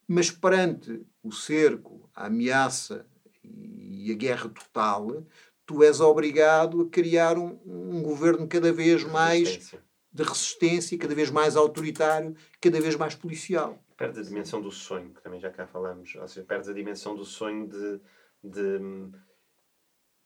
[0.07, 3.05] mas perante o cerco, a ameaça
[3.51, 5.23] e a guerra total,
[5.65, 9.73] tu és obrigado a criar um, um governo cada vez mais
[10.11, 13.77] de resistência, cada vez mais autoritário, cada vez mais policial.
[13.97, 16.15] Perde a dimensão do sonho, que também já cá falamos.
[16.15, 17.99] Ou seja, perdes a dimensão do sonho de,
[18.43, 18.79] de.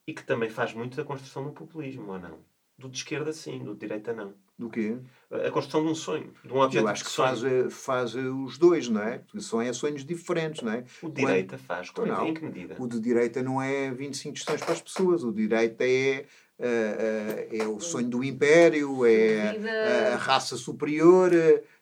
[0.08, 2.49] e que também faz muito da construção do populismo, ou não?
[2.80, 4.34] Do de esquerda, sim, do de direita, não.
[4.58, 4.98] Do quê?
[5.30, 8.88] A construção de um sonho, de um objeto Eu acho que faz, faz os dois,
[8.88, 9.22] não é?
[9.40, 10.86] São é sonhos diferentes, não é?
[11.02, 11.66] O de direita Quando...
[11.66, 12.76] faz, como não, em que medida?
[12.80, 16.26] O de direita não é 25 questões para as pessoas, o de direita é
[16.60, 21.32] uh, é o sonho do império, é a raça superior,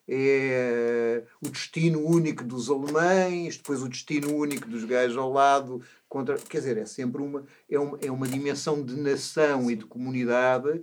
[0.08, 5.82] é o destino único dos alemães, depois o destino único dos gajos ao lado.
[6.08, 9.86] Contra, quer dizer, é sempre uma, é uma, é uma dimensão de nação e de
[9.86, 10.82] comunidade.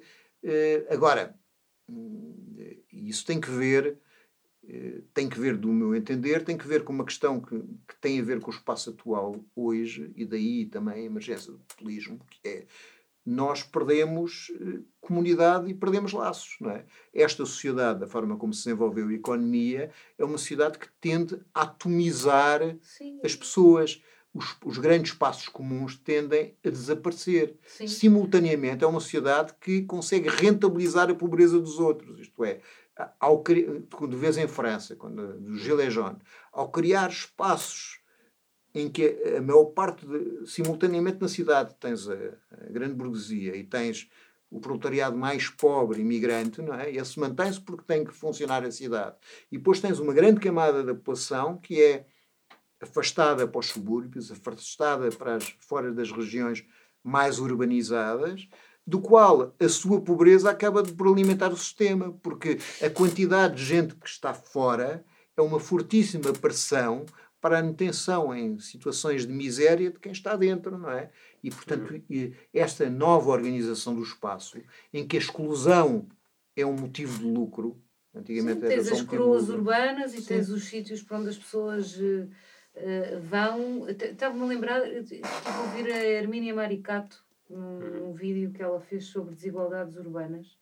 [0.91, 1.35] agora,
[2.93, 3.99] isso tem que ver
[5.13, 8.21] tem que ver, do meu entender, tem que ver com uma questão que, que, tem
[8.21, 12.49] a ver com o espaço atual hoje, e daí também a emergência do populismo, que
[12.49, 12.67] é
[13.25, 16.57] nós perdemos eh, comunidade e perdemos laços.
[16.61, 16.85] Não é?
[17.13, 21.63] Esta sociedade, da forma como se desenvolveu a economia, é uma sociedade que tende a
[21.63, 23.21] atomizar Sim.
[23.25, 24.03] as pessoas.
[24.35, 27.57] Os, os, grandes espaços comuns tendem a desaparecer.
[27.67, 27.87] Sim.
[27.87, 32.19] Simultaneamente, é uma sociedade que consegue rentabilizar a pobreza dos outros.
[32.19, 32.61] Isto é,
[33.21, 33.45] ao,
[33.93, 36.21] quando vês em França, quando, do Gilets jaunes,
[36.53, 38.01] ao criar espaços
[38.75, 42.17] em que a maior parte, de, simultaneamente na cidade, tens a,
[42.75, 44.09] grande burguesia e tens
[44.51, 46.91] o proletariado mais pobre, imigrante, não é?
[46.91, 49.17] Esse mantém-se porque tem que funcionar a cidade.
[49.51, 52.07] E depois tens uma grande camada da população que é
[52.81, 56.65] afastada para os subúrbios, afastada para as, fora das regiões
[57.03, 58.49] mais urbanizadas,
[58.87, 63.95] do qual a sua pobreza acaba por alimentar o sistema, porque a quantidade de gente
[63.97, 65.05] que está fora
[65.37, 67.05] é uma fortíssima pressão
[67.45, 71.11] para a manutenção em situações de miséria de quem está dentro, não é?
[71.43, 72.33] E, portanto, uhum.
[72.55, 74.57] esta nova organização do espaço,
[74.91, 76.09] em que a exclusão
[76.57, 77.79] é um motivo de lucro,
[78.15, 80.29] antigamente Sim, tens as coroas urbanas e Sim.
[80.29, 82.31] tens os sítios para onde as pessoas uh,
[83.29, 83.91] vão.
[83.91, 87.91] Estava-me a lembrar, estive a ouvir a Hermínia Maricato num, uhum.
[88.07, 90.57] num vídeo que ela fez sobre desigualdades urbanas.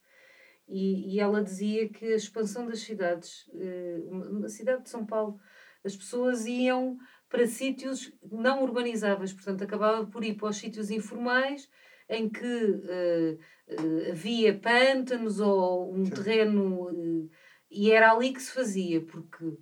[0.69, 5.39] E, e ela dizia que a expansão das cidades, uh, a cidade de São Paulo,
[5.85, 6.97] as pessoas iam
[7.29, 11.69] para sítios não urbanizáveis, portanto, acabava por ir para os sítios informais
[12.09, 16.11] em que uh, uh, havia pântanos ou um Sim.
[16.11, 17.31] terreno uh,
[17.71, 19.57] e era ali que se fazia, porque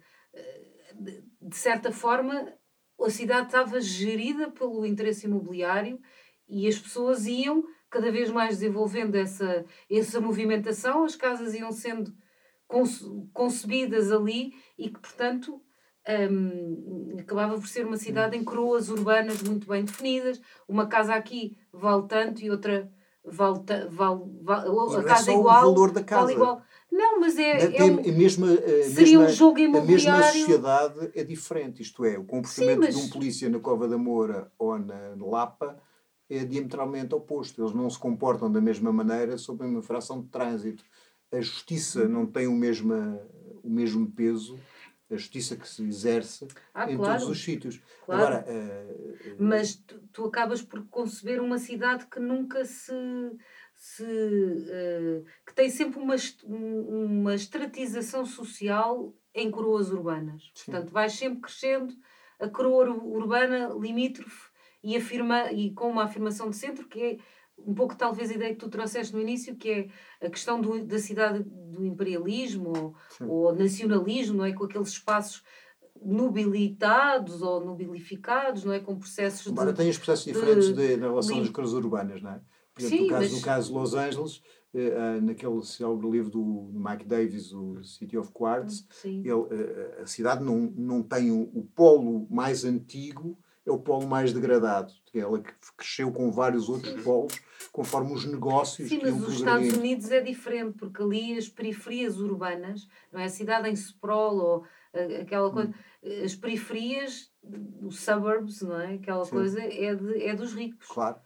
[1.41, 2.53] de, certa forma
[3.01, 6.01] a cidade estava gerida pelo interesse imobiliário
[6.49, 12.13] e as pessoas iam cada vez mais desenvolvendo essa, essa movimentação, as casas iam sendo
[13.33, 15.63] concebidas ali e que, portanto,
[16.31, 20.41] um, acabava por ser uma cidade em coroas urbanas muito bem definidas.
[20.69, 22.91] Uma casa aqui vale tanto e outra
[23.25, 25.63] vale, vale, vale a é casa é igual.
[25.63, 26.23] O valor da casa.
[26.23, 26.63] Vale igual.
[26.91, 27.77] Não, mas é.
[27.77, 30.13] é um, a mesma, a seria mesma, um jogo imobiliário.
[30.13, 31.83] A mesma sociedade é diferente.
[31.83, 32.97] Isto é, o comportamento Sim, mas...
[32.97, 35.77] de um polícia na Cova da Moura ou na Lapa
[36.29, 37.63] é diametralmente oposto.
[37.63, 40.85] Eles não se comportam da mesma maneira sob uma infração de trânsito.
[41.33, 42.93] A justiça não tem o mesmo,
[43.63, 44.59] o mesmo peso
[45.11, 47.19] a justiça que se exerce ah, em claro.
[47.19, 47.81] todos os sítios.
[48.05, 48.23] Claro.
[48.23, 52.93] Agora, uh, Mas tu, tu, acabas por conceber uma cidade que nunca se.
[53.75, 56.15] se uh, que tem sempre uma,
[56.47, 60.51] uma estratização social em coroas urbanas.
[60.55, 60.73] Sim.
[60.73, 61.95] Portanto, vais sempre crescendo
[62.39, 64.51] a coroa urbana limítrofe
[64.83, 67.19] e, afirma, e com uma afirmação de centro que é
[67.67, 70.85] um pouco talvez a ideia que tu trouxeste no início, que é a questão do,
[70.85, 72.95] da cidade do imperialismo ou,
[73.29, 74.53] ou, nacionalismo, não é?
[74.53, 75.43] Com aqueles espaços
[76.03, 78.81] nobilitados ou nobilificados, não é?
[78.81, 79.79] Com processos Embora de...
[79.79, 82.41] tem os processos diferentes de, de, na relação das cores urbanas, não é?
[82.75, 83.33] Por exemplo, Sim, no, caso, mas...
[83.33, 84.43] no caso de Los Angeles,
[84.73, 90.07] eh, uh, naquele célebre livro do Mike Davis, o City of Quartz, ele, uh, a
[90.07, 93.37] cidade não, não tem o, o polo mais antigo,
[93.71, 94.93] é o polo mais degradado.
[95.15, 95.43] Ela
[95.77, 97.03] cresceu com vários outros Sim.
[97.03, 97.41] polos,
[97.73, 102.89] conforme os negócios Sim, mas os Estados Unidos é diferente, porque ali as periferias urbanas,
[103.13, 103.25] não é?
[103.25, 104.65] A cidade em sprawl ou
[105.21, 105.71] aquela coisa,
[106.03, 106.25] hum.
[106.25, 107.33] as periferias,
[107.83, 108.95] os suburbs, não é?
[108.95, 109.31] Aquela Sim.
[109.31, 110.87] coisa é, de, é dos ricos.
[110.89, 111.17] Claro.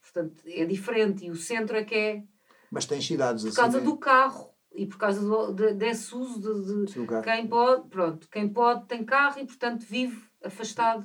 [0.00, 1.26] Portanto, é diferente.
[1.26, 2.22] E o centro é que é.
[2.70, 3.56] Mas tem cidades por assim.
[3.56, 7.88] Por causa do carro e por causa do, de, desse uso de, de quem pode,
[7.88, 11.04] pronto, quem pode tem carro e portanto vive afastado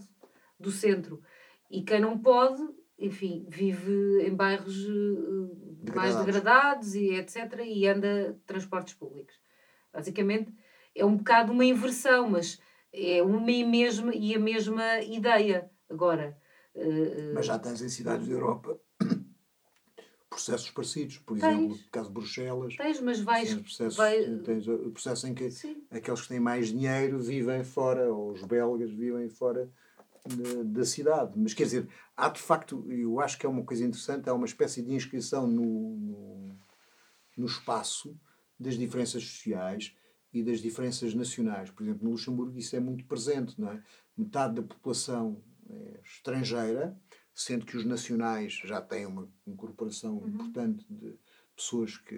[0.64, 1.22] do centro.
[1.70, 2.62] E quem não pode,
[2.98, 7.62] enfim, vive em bairros uh, mais degradados e etc.
[7.66, 9.36] e anda transportes públicos.
[9.92, 10.54] Basicamente
[10.96, 12.60] é um bocado uma inversão, mas
[12.92, 15.70] é uma e, mesma, e a mesma ideia.
[15.90, 16.38] Agora.
[16.76, 18.80] Uh, mas já tens em cidades da Europa
[20.30, 21.18] processos parecidos.
[21.20, 21.52] Por tens.
[21.52, 22.76] exemplo, no caso de Bruxelas.
[22.76, 23.50] Tens, mas vais.
[23.50, 24.24] Tens, processos, vai...
[24.44, 25.84] tens o processo em que Sim.
[25.92, 29.72] aqueles que têm mais dinheiro vivem fora, ou os belgas vivem fora
[30.66, 31.34] da cidade.
[31.36, 34.46] Mas quer dizer, há de facto, eu acho que é uma coisa interessante, há uma
[34.46, 36.60] espécie de inscrição no, no,
[37.38, 38.18] no espaço
[38.60, 39.96] das diferenças sociais
[40.32, 41.70] e das diferenças nacionais.
[41.72, 43.84] Por exemplo, no Luxemburgo isso é muito presente, não é?
[44.18, 46.98] Metade da população é estrangeira,
[47.34, 50.28] sendo que os nacionais já têm uma incorporação uhum.
[50.28, 51.18] importante de
[51.56, 52.16] pessoas que,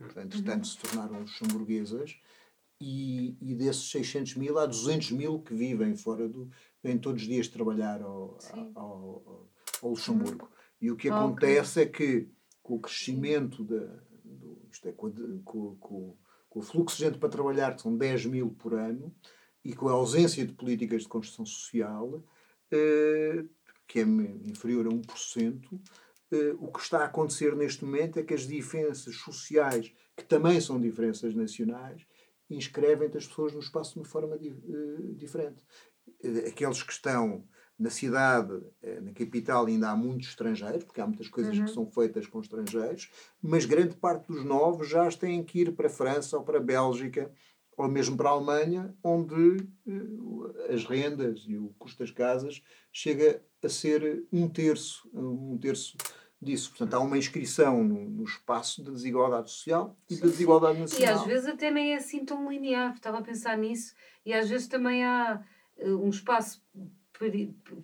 [0.00, 0.64] entretanto, uhum.
[0.64, 2.18] se tornaram luxemburguesas,
[2.80, 6.50] e, e desses 600 mil, há 200 mil que vivem fora do.
[6.86, 8.38] Vêm todos os dias trabalhar ao,
[8.74, 9.48] ao,
[9.82, 10.44] ao, Luxemburgo.
[10.44, 10.50] Uhum.
[10.80, 11.82] E o que acontece okay.
[11.82, 12.30] é que,
[12.62, 14.04] com o crescimento da.
[14.24, 15.10] Do, isto é, com,
[15.44, 16.16] com, com,
[16.48, 19.14] com o fluxo de gente para trabalhar, que são 10 mil por ano,
[19.64, 22.24] e com a ausência de políticas de construção social,
[22.70, 23.44] eh,
[23.86, 25.80] que é inferior a 1%,
[26.32, 30.60] eh, o que está a acontecer neste momento é que as diferenças sociais, que também
[30.60, 32.06] são diferenças nacionais,
[32.48, 35.60] inscrevem as pessoas no espaço de uma forma di uh, diferente.
[36.22, 37.44] Eh, aqueles que estão
[37.78, 38.58] na cidade,
[39.02, 41.66] na capital, ainda há muitos estrangeiros, porque há muitas coisas uhum.
[41.66, 43.10] que são feitas com estrangeiros,
[43.42, 46.62] mas grande parte dos novos já têm que ir para a França ou para a
[46.62, 47.30] Bélgica
[47.76, 53.42] ou mesmo para a Alemanha, onde uh, as rendas e o custo das casas chega
[53.62, 55.96] a ser um terço, um terço
[56.40, 56.70] disso.
[56.70, 61.16] Portanto, há uma inscrição no, no espaço da desigualdade social e da desigualdade nacional.
[61.16, 64.48] E às vezes até nem é assim tão linear, estava a pensar nisso, e às
[64.48, 65.42] vezes também há
[65.78, 66.62] um espaço,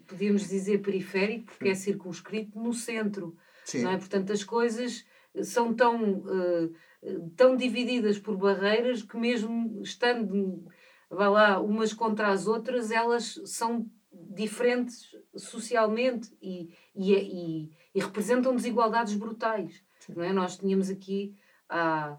[0.06, 3.36] podíamos dizer, periférico, porque é circunscrito no centro.
[3.64, 3.82] Sim.
[3.82, 3.98] Não é?
[3.98, 5.04] Portanto, as coisas
[5.42, 10.66] são tão, uh, tão divididas por barreiras que mesmo estando
[11.12, 18.56] vá lá, umas contra as outras, elas são diferentes socialmente e, e, e, e representam
[18.56, 19.82] desigualdades brutais.
[20.08, 20.32] Não é?
[20.32, 21.36] Nós tínhamos aqui
[21.68, 22.18] há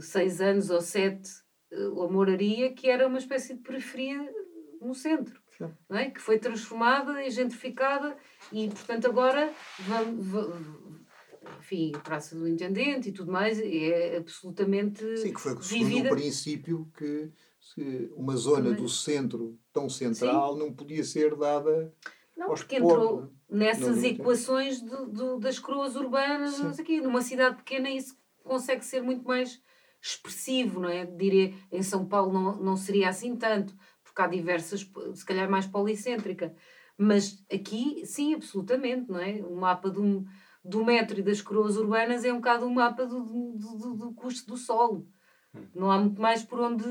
[0.00, 1.30] seis anos ou sete
[1.72, 4.30] a Moraria, que era uma espécie de periferia
[4.82, 5.40] no centro,
[5.88, 6.10] não é?
[6.10, 8.16] que foi transformada e gentrificada
[8.52, 10.26] e, portanto, agora vamos,
[11.58, 16.90] enfim, Praça do Intendente e tudo mais é absolutamente Sim, que foi segundo o princípio
[16.96, 17.30] que
[18.16, 20.58] uma zona do centro tão central Sim.
[20.58, 21.94] não podia ser dada
[22.36, 23.28] não, porque entrou né?
[23.48, 29.00] nessas equações do, do, das coroas urbanas, não sei Numa cidade pequena isso consegue ser
[29.00, 29.62] muito mais
[30.00, 31.06] expressivo, não é?
[31.06, 33.74] Diria, em São Paulo não, não seria assim tanto,
[34.12, 36.54] porque há diversas, se calhar mais policêntrica.
[36.96, 39.42] Mas aqui, sim, absolutamente, não é?
[39.42, 40.24] O mapa do,
[40.62, 44.12] do metro e das coroas urbanas é um bocado um mapa do, do, do, do
[44.12, 45.08] custo do solo.
[45.54, 45.66] Hum.
[45.74, 46.84] Não há muito mais por onde.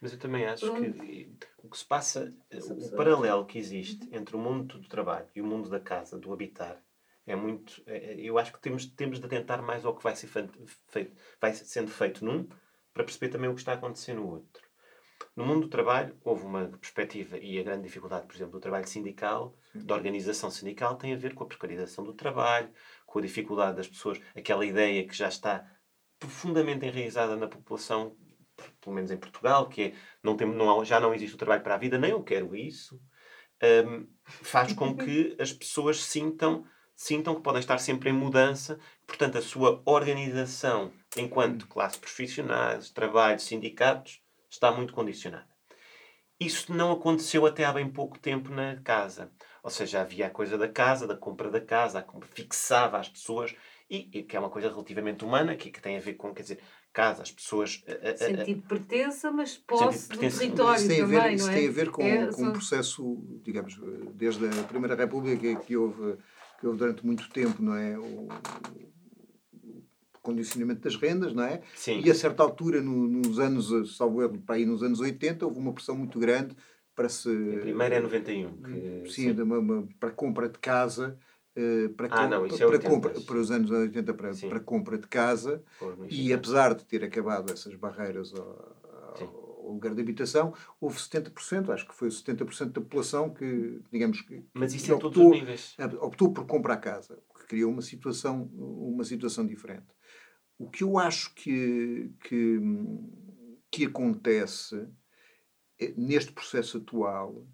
[0.00, 0.92] Mas eu também acho onde...
[0.92, 5.40] que o que se passa, o paralelo que existe entre o mundo do trabalho e
[5.40, 6.82] o mundo da casa, do habitar,
[7.26, 7.82] é muito.
[7.86, 10.58] É, é, eu acho que temos, temos de atentar mais ao que vai, ser feito,
[11.40, 12.48] vai sendo feito num,
[12.92, 14.61] para perceber também o que está a acontecer no outro.
[15.34, 18.86] No mundo do trabalho, houve uma perspectiva, e a grande dificuldade, por exemplo, do trabalho
[18.86, 22.70] sindical, da organização sindical, tem a ver com a precarização do trabalho,
[23.06, 25.66] com a dificuldade das pessoas, aquela ideia que já está
[26.18, 28.14] profundamente enraizada na população,
[28.80, 31.74] pelo menos em Portugal, que é não tem, não, já não existe o trabalho para
[31.74, 33.00] a vida, nem eu quero isso,
[33.86, 36.64] um, faz com que as pessoas sintam,
[36.94, 43.40] sintam que podem estar sempre em mudança, portanto, a sua organização enquanto classe profissionais, trabalho,
[43.40, 44.21] sindicatos,
[44.52, 45.46] está muito condicionada.
[46.38, 49.30] Isso não aconteceu até há bem pouco tempo na casa.
[49.62, 53.08] Ou seja, havia a coisa da casa, da compra da casa, a compra fixava as
[53.08, 53.54] pessoas
[53.88, 56.42] e, e, que é uma coisa relativamente humana, que, que tem a ver com, quer
[56.42, 56.58] dizer,
[56.92, 57.84] casa, as pessoas.
[58.16, 61.54] Sentido de pertença, mas posse do território isso tem também, a ver, isso é?
[61.54, 63.78] tem a ver com, é, com um processo, digamos,
[64.14, 66.18] desde a Primeira República que houve,
[66.58, 67.96] que houve durante muito tempo, não é?
[67.96, 68.28] O,
[70.22, 71.60] condicionamento das rendas, não é?
[71.74, 72.00] Sim.
[72.02, 75.58] E a certa altura, no, nos anos, salvo erro, para aí nos anos 80, houve
[75.58, 76.56] uma pressão muito grande
[76.94, 77.28] para se...
[77.28, 78.62] A primeira é 91.
[78.62, 79.40] Que, sim, sim.
[79.42, 81.18] Uma, uma, para compra de casa,
[81.56, 84.98] uh, para, ah, não, isso é para, compra, para os anos 80 para, para compra
[84.98, 85.62] de casa
[86.08, 88.76] e apesar de ter acabado essas barreiras ao,
[89.20, 94.44] ao lugar de habitação, houve 70%, acho que foi 70% da população que, digamos que,
[94.52, 95.76] Mas isso que optou, todos os níveis.
[96.00, 99.86] optou por comprar casa, o que criou uma situação, uma situação diferente.
[100.62, 102.60] O que eu acho que, que,
[103.68, 104.86] que acontece
[105.76, 107.44] é, neste processo atual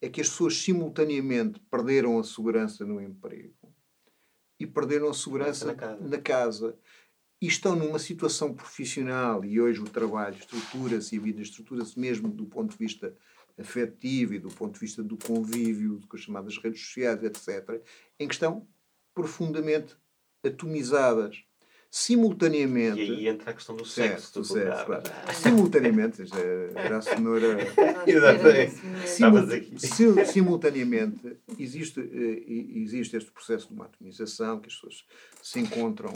[0.00, 3.74] é que as pessoas simultaneamente perderam a segurança no emprego
[4.58, 6.08] e perderam a segurança na casa.
[6.08, 6.78] na casa.
[7.42, 12.26] E estão numa situação profissional, e hoje o trabalho estrutura-se e a vida estrutura-se mesmo
[12.26, 13.14] do ponto de vista
[13.58, 17.82] afetivo e do ponto de vista do convívio, com as chamadas redes sociais, etc.,
[18.18, 18.66] em que estão
[19.12, 19.94] profundamente
[20.42, 21.44] atomizadas
[21.90, 23.00] simultaneamente.
[23.00, 24.34] E aí entra a questão do sexo.
[24.34, 25.02] Do sexo claro.
[25.34, 26.22] Simultaneamente,
[26.74, 27.02] era a.
[29.06, 35.04] Simul simultaneamente, existe, eh, existe este processo de uma atomização, que as pessoas
[35.42, 36.12] se encontram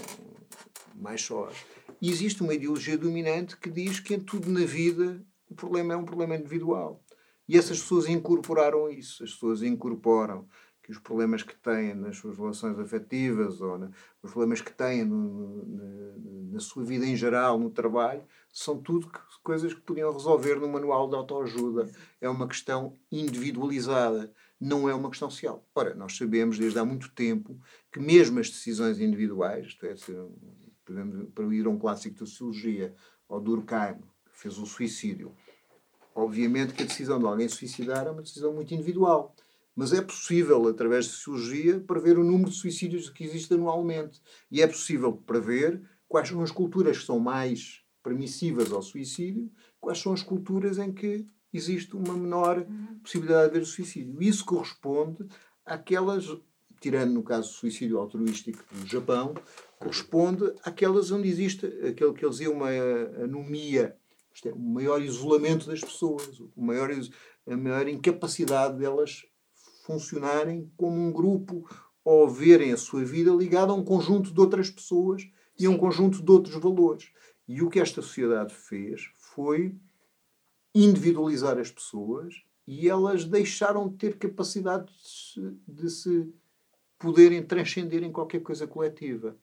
[0.95, 1.55] mais sós.
[2.01, 5.97] E existe uma ideologia dominante que diz que em tudo na vida o problema é
[5.97, 7.03] um problema individual.
[7.49, 9.25] E essas pessoas incorporaram isso.
[9.25, 10.47] As pessoas incorporam
[10.91, 13.91] os problemas que têm nas suas relações afetivas ou na,
[14.23, 18.23] os problemas que têm no, na, na, sua vida em geral, no trabalho,
[18.53, 21.91] são tudo que, coisas que podiam resolver no manual de autoajuda.
[22.21, 25.65] É uma questão individualizada, não é uma questão social.
[25.75, 27.59] Ora, nós sabemos desde há muito tempo
[27.93, 30.13] que mesmo as decisões individuais, isto é, se,
[30.85, 32.95] podemos, para ir a um clássico da sociologia,
[33.29, 35.33] ao Durkheim, que fez o suicídio,
[36.15, 39.35] obviamente que a decisão de alguém suicidar é uma decisão muito individual
[39.81, 44.21] mas é possível, através de sociologia, prever o número de suicídios que existe anualmente.
[44.51, 49.99] E é possível prever quais são as culturas que são mais permissivas ao suicídio, quais
[49.99, 52.67] são as culturas em que existe uma menor
[53.03, 54.23] possibilidade de haver suicídio.
[54.23, 55.27] Isso corresponde
[55.65, 56.27] àquelas,
[56.79, 59.33] tirando no caso o suicídio altruístico no Japão,
[59.79, 62.69] corresponde àquelas onde existe aquele que eles diziam uma
[63.25, 63.97] anomia,
[64.35, 66.91] isto é, o maior isolamento das pessoas, o maior,
[67.47, 69.25] a maior incapacidade delas
[69.91, 71.69] funcionarem como um grupo
[72.05, 75.77] ou verem a sua vida ligada a um conjunto de outras pessoas e a um
[75.77, 77.11] conjunto de outros valores.
[77.49, 79.75] E o que esta sociedade fez foi
[80.73, 82.35] individualizar as pessoas
[82.67, 86.33] e elas deixaram de ter capacidade de se, de se
[86.97, 89.37] poderem transcender em qualquer coisa coletiva.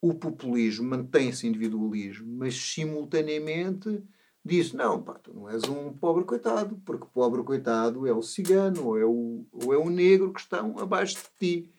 [0.00, 4.00] O populismo mantém esse individualismo, mas simultaneamente
[4.44, 8.88] disse: Não, pá, tu não és um pobre coitado, porque pobre coitado é o cigano
[8.88, 11.72] ou é o, ou é o negro que estão abaixo de ti.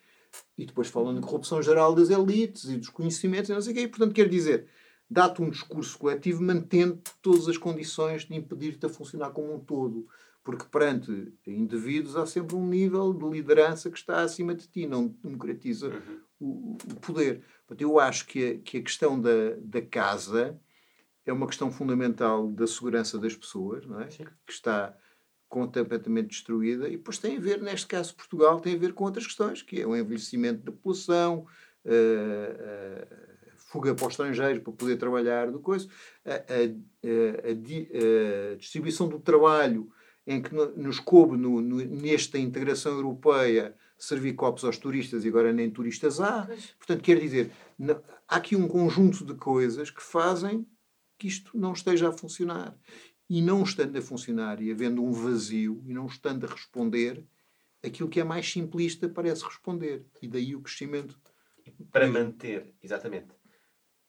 [0.58, 3.76] E depois falando de corrupção geral das elites e dos conhecimentos e não sei o
[3.76, 3.82] quê.
[3.82, 4.67] E, portanto, quer dizer,
[5.10, 10.08] dá-te um discurso coletivo mantendo todas as condições de impedir-te a funcionar como um todo.
[10.43, 15.08] Porque perante indivíduos há sempre um nível de liderança que está acima de ti, não
[15.23, 16.19] democratiza uhum.
[16.39, 17.43] o, o, poder.
[17.65, 20.60] Portanto, eu acho que a, que a questão da, da casa
[21.26, 24.10] é uma questão fundamental da segurança das pessoas, não é?
[24.10, 24.26] Sim.
[24.46, 24.94] que está
[25.48, 29.28] completamente destruída, e depois tem a ver, neste caso Portugal, tem a ver com outras
[29.28, 31.46] questões, que é o envelhecimento da população,
[31.86, 33.04] a, a,
[33.54, 35.88] a fuga para os estrangeiros para poder trabalhar, do coisa,
[36.26, 37.54] a, a,
[38.58, 39.92] distribuição do trabalho,
[40.26, 45.54] em que nos coube no, no, nesta integração europeia servir copos aos turistas e agora
[45.54, 46.50] nem turistas há.
[46.78, 47.52] Portanto, quer dizer,
[48.28, 50.65] há aqui um conjunto de coisas que fazem
[51.24, 52.78] que isto não esteja a funcionar.
[53.30, 57.26] E não estando a funcionar e havendo um vazio e não estando a responder,
[57.82, 60.06] aquilo que é mais simplista parece responder.
[60.21, 61.17] E daí o crescimento.
[61.94, 63.34] Para manter, exatamente,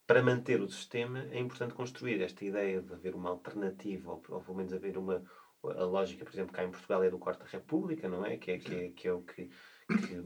[0.05, 4.41] para manter o sistema é importante construir esta ideia de haver uma alternativa, ou, ou
[4.41, 5.23] pelo menos haver uma.
[5.63, 8.37] A lógica, por exemplo, cá em Portugal é do Quarta República, não é?
[8.37, 9.49] Que é, que é, que é o que,
[9.87, 10.23] que,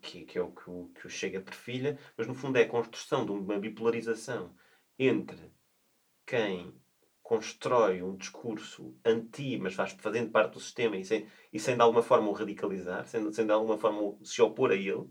[0.00, 2.68] que, que, é o que o, que o Chega perfilha, mas no fundo é a
[2.68, 4.54] construção de uma bipolarização
[4.98, 5.52] entre
[6.26, 6.74] quem
[7.22, 11.80] constrói um discurso anti, mas faz fazendo parte do sistema e sem, e sem de
[11.80, 15.08] alguma forma o radicalizar, sem, sem de alguma forma se opor a ele,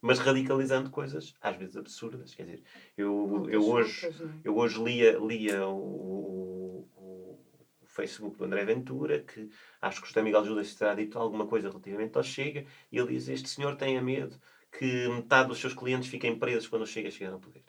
[0.00, 2.34] mas radicalizando coisas às vezes absurdas.
[2.34, 2.62] Quer dizer,
[2.96, 4.12] eu, eu, hoje, é?
[4.42, 9.48] eu hoje lia, lia o, o, o, Facebook do André Ventura, que
[9.80, 13.08] acho que o José Miguel Judas terá dito alguma coisa relativamente ao Chega, e ele
[13.08, 14.40] diz: Este senhor tem a medo
[14.72, 17.64] que metade dos seus clientes fiquem presos quando chega a chegar ao poder.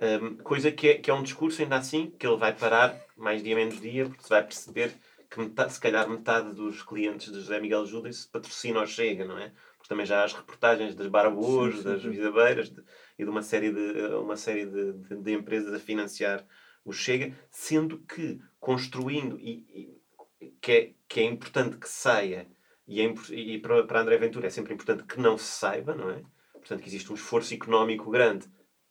[0.00, 3.42] Um, coisa que é, que é um discurso, ainda assim, que ele vai parar mais
[3.42, 4.94] dia menos dia, porque se vai perceber
[5.28, 9.36] que metade, se calhar metade dos clientes de José Miguel Judas patrocina ou chega, não
[9.36, 9.52] é?
[9.76, 12.82] Porque também já há as reportagens das Baraboas, das Visabeiras de,
[13.18, 16.46] e de uma série, de, uma série de, de, de, empresas a financiar
[16.84, 19.98] o Chega, sendo que construindo, e,
[20.40, 22.48] e que, é, que é importante que saia,
[22.86, 26.08] e, é, e para, para André Ventura é sempre importante que não se saiba, não
[26.08, 26.22] é?
[26.52, 28.48] Portanto, que existe um esforço económico grande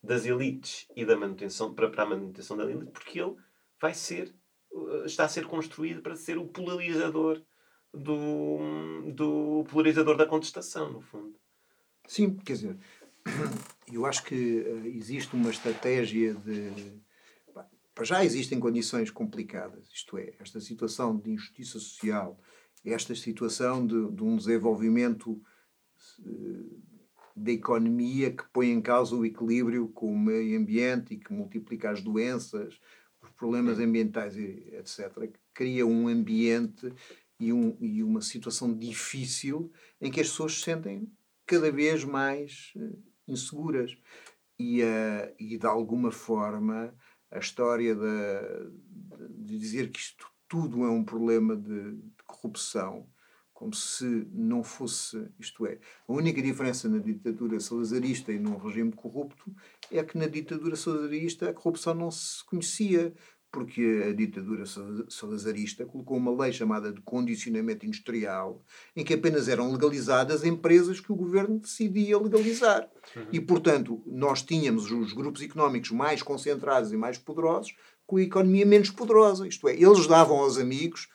[0.07, 3.35] das elites e da manutenção, para, para a manutenção da elite, porque ele
[3.79, 4.33] vai ser,
[4.71, 7.43] uh, está a ser construído para ser o polarizador
[7.93, 11.35] do, do polarizador da contestação, no fundo.
[12.07, 12.77] Sim, quer dizer,
[13.91, 17.05] eu acho que uh, existe uma estratégia de.
[17.93, 22.39] Para já existem condições complicadas, isto é, esta situação de injustiça social,
[22.85, 25.31] esta situação de, de um desenvolvimento
[26.19, 26.87] uh,
[27.37, 31.91] da economia que põe em causa o equilíbrio com o meio ambiente e que multiplica
[31.91, 32.79] as doenças,
[33.21, 36.91] os problemas ambientais, etc., cria um ambiente
[37.39, 39.71] e, um, e uma situação difícil
[40.01, 41.11] em que as pessoas se sentem
[41.45, 43.95] cada vez mais uh, inseguras.
[44.57, 46.91] E, uh, e, de alguma forma,
[47.29, 53.07] a história de, de dizer que isto tudo é um problema de, de corrupção
[53.57, 58.91] como se não fosse, isto é, a única diferença na ditadura salazarista e num regime
[58.91, 59.51] corrupto
[59.91, 63.11] é que na ditadura salazarista a corrupção não se conhecia,
[63.51, 64.63] porque a ditadura
[65.09, 68.63] salazarista colocou uma lei chamada de condicionamento industrial,
[68.95, 72.87] em que apenas eram legalizadas empresas que o governo decidia legalizar.
[73.15, 73.27] Uhum.
[73.31, 77.73] E, portanto, nós tínhamos os grupos económicos mais concentrados e mais poderosos
[78.05, 79.47] com a economia menos poderosa.
[79.47, 81.09] Isto é, eles davam aos amigos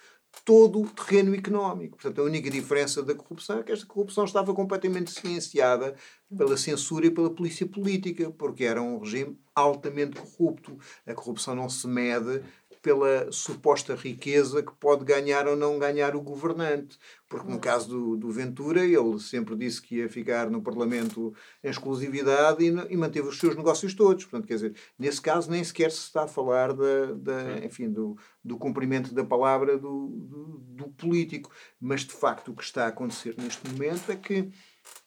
[0.44, 1.96] todo o terreno económico.
[1.96, 5.94] Portanto, a única diferença da corrupção é que esta corrupção estava completamente silenciada
[6.36, 10.78] pela censura e pela polícia política, porque era um regime altamente corrupto.
[11.06, 12.42] A corrupção não se mede
[12.82, 16.98] pela suposta riqueza que pode ganhar ou não ganhar o governante.
[17.28, 21.70] Porque no caso do, do Ventura, ele sempre disse que ia ficar no Parlamento em
[21.70, 24.24] exclusividade e, e, manteve os seus negócios todos.
[24.24, 28.18] Portanto, quer dizer, nesse caso nem sequer se está a falar da, da enfim, do,
[28.44, 31.50] do cumprimento da palavra do, do, do político.
[31.80, 34.50] Mas, de facto, o que está a acontecer neste momento é que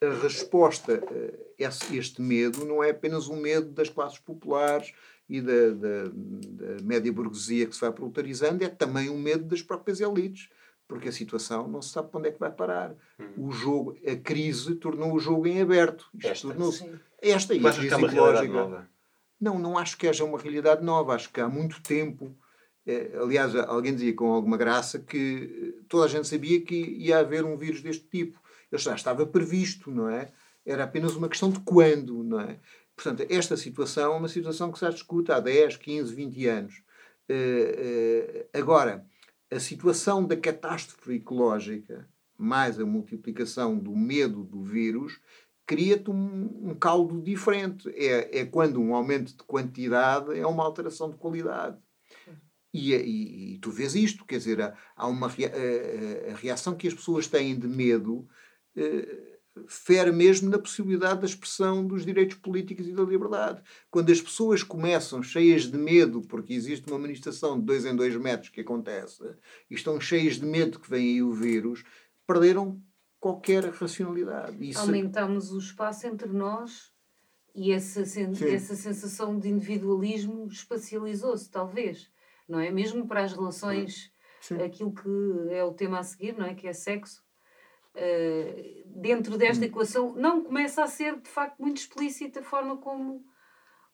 [0.02, 4.94] a resposta a este medo não é apenas um medo das classes populares
[5.28, 9.62] e da, da, da média burguesia que se vai proletarizando, é também um medo das
[9.62, 10.50] próprias elites,
[10.88, 12.96] porque a situação não se sabe para onde é que vai parar.
[13.20, 13.48] Hum.
[13.48, 16.08] O jogo, a crise tornou o jogo em aberto.
[16.14, 16.90] Isto tornou-se.
[17.22, 18.88] Esta e a crise ecológica.
[19.42, 21.16] Não, não acho que haja uma realidade nova.
[21.16, 22.36] Acho que há muito tempo.
[22.86, 27.44] É, aliás, alguém dizia com alguma graça que toda a gente sabia que ia haver
[27.44, 28.40] um vírus deste tipo.
[28.72, 30.32] Ele já estava previsto, não é?
[30.64, 32.60] Era apenas uma questão de quando, não é?
[32.96, 36.84] Portanto, esta situação é uma situação que se discute há 10, 15, 20 anos.
[37.30, 39.06] Uh, uh, agora,
[39.52, 45.20] a situação da catástrofe ecológica, mais a multiplicação do medo do vírus,
[45.66, 47.90] cria-te um, um, caldo diferente.
[47.90, 51.78] É, é quando um aumento de quantidade é uma alteração de qualidade.
[52.74, 56.94] E, e, e tu vês isto, quer dizer, há uma a, a, reação que as
[56.94, 58.28] pessoas têm de medo.
[58.76, 59.35] Uh,
[59.68, 63.62] fere mesmo na possibilidade da expressão dos direitos políticos e da liberdade.
[63.90, 68.16] Quando as pessoas começam cheias de medo, porque existe uma manifestação de dois em dois
[68.18, 69.24] metros que acontece,
[69.70, 71.84] e estão cheias de medo que vem aí o vírus,
[72.28, 72.82] perderam
[73.20, 74.58] qualquer racionalidade.
[74.70, 74.80] Isso...
[74.80, 76.92] Aumentamos o espaço entre nós
[77.54, 82.12] e essa, sen essa sensação de individualismo espacializou-se, talvez.
[82.48, 82.70] Não é?
[82.70, 84.62] Mesmo para as relações, Sim.
[84.62, 85.10] aquilo que
[85.50, 86.54] é o tema a seguir, não é?
[86.54, 87.25] Que é sexo
[87.96, 89.68] uh, dentro desta hum.
[89.68, 93.26] equação, não começa a ser de facto muito explícita a forma como,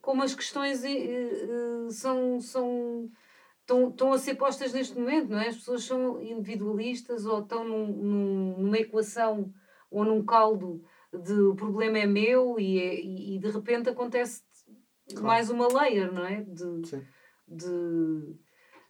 [0.01, 3.11] como as questões uh, são, são
[3.61, 5.47] estão, estão a ser postas neste momento, não é?
[5.47, 9.53] As pessoas são individualistas ou estão num, num, numa equação
[9.89, 10.83] ou num caldo
[11.13, 14.43] de o problema é meu e, é, e, de repente acontece
[15.09, 15.27] claro.
[15.27, 16.41] mais uma layer, não é?
[16.41, 18.37] De, de,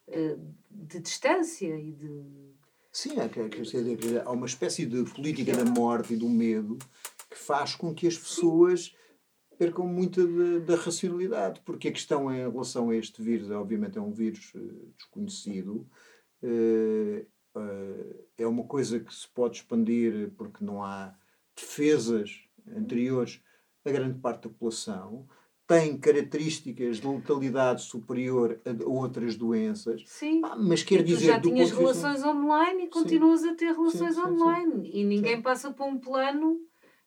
[0.07, 0.38] de,
[0.70, 2.51] de distância e de
[2.92, 6.78] Sim, é, quer dizer, há uma espécie de política da morte e do medo
[7.30, 8.94] que faz com que as pessoas
[9.58, 10.22] percam muita
[10.60, 14.94] da racionalidade, porque a questão em relação a este vírus, obviamente é um vírus uh,
[14.98, 15.88] desconhecido,
[16.44, 17.26] uh,
[17.56, 21.16] uh, é uma coisa que se pode expandir porque não há
[21.56, 22.44] defesas
[22.76, 23.39] anteriores
[23.86, 25.28] a grande parte da população,
[25.80, 30.03] tem características de letalidade superior a outras doenças.
[30.05, 30.41] Sim.
[30.43, 31.28] Ah, mas quer dizer.
[31.28, 32.30] Tu já tinhas relações vista...
[32.30, 33.49] online e continuas sim.
[33.49, 34.91] a ter relações sim, sim, online.
[34.93, 36.59] E ninguém passa para um plano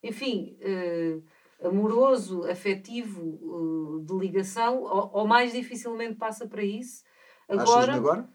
[0.05, 7.03] enfim, uh, amoroso, afetivo, uh, de ligação, ou, ou, mais dificilmente passa para isso.
[7.49, 8.29] Agora, agora?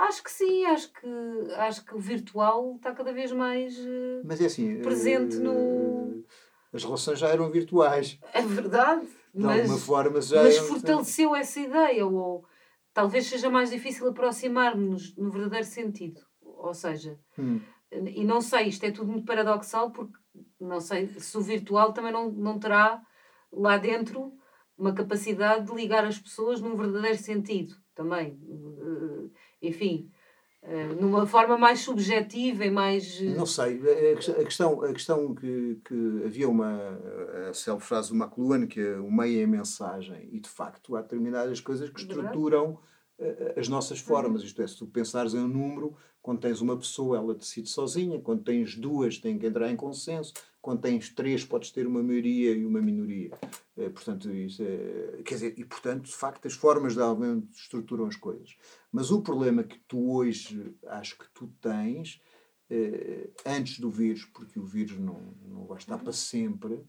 [0.00, 4.40] Acho que sim, acho que, acho que o virtual está cada vez mais uh, Mas
[4.40, 6.24] é assim, presente no.
[6.72, 8.18] As relações já eram virtuais.
[8.32, 9.06] É verdade.
[9.34, 10.42] De mas, alguma forma já.
[10.42, 12.44] Mas fortaleceu essa ideia, ou
[12.92, 16.20] talvez seja mais difícil aproximar-nos no verdadeiro sentido.
[16.42, 17.60] Ou seja, hum.
[17.92, 20.18] e não sei, isto é tudo muito paradoxal, porque
[20.60, 23.00] não sei se o virtual também não, não terá
[23.52, 24.32] lá dentro
[24.76, 28.32] uma capacidade de ligar as pessoas num verdadeiro sentido também.
[28.42, 30.10] Uh, enfim,
[31.00, 33.20] numa forma mais subjetiva e mais.
[33.20, 33.36] Uh...
[33.36, 33.80] Não sei.
[34.38, 36.98] A questão, a questão que, que havia uma.
[37.48, 40.96] A célebre frase do McLuhan, que é o meio é a mensagem, e de facto
[40.96, 42.78] há determinadas coisas que estruturam
[43.56, 44.40] as nossas formas.
[44.40, 44.46] Uhum.
[44.46, 48.20] Isto é, se tu pensares em um número, quando tens uma pessoa, ela decide sozinha,
[48.20, 52.52] quando tens duas, tem que entrar em consenso, quando tens três, podes ter uma maioria
[52.52, 53.30] e uma minoria.
[53.76, 58.06] É, portanto, isso é, quer dizer, e portanto, de facto, as formas de aumento estruturam
[58.06, 58.56] as coisas.
[58.92, 62.20] Mas o problema que tu hoje acho que tu tens,
[62.68, 66.84] eh, antes do vírus, porque o vírus não, não vai estar para sempre,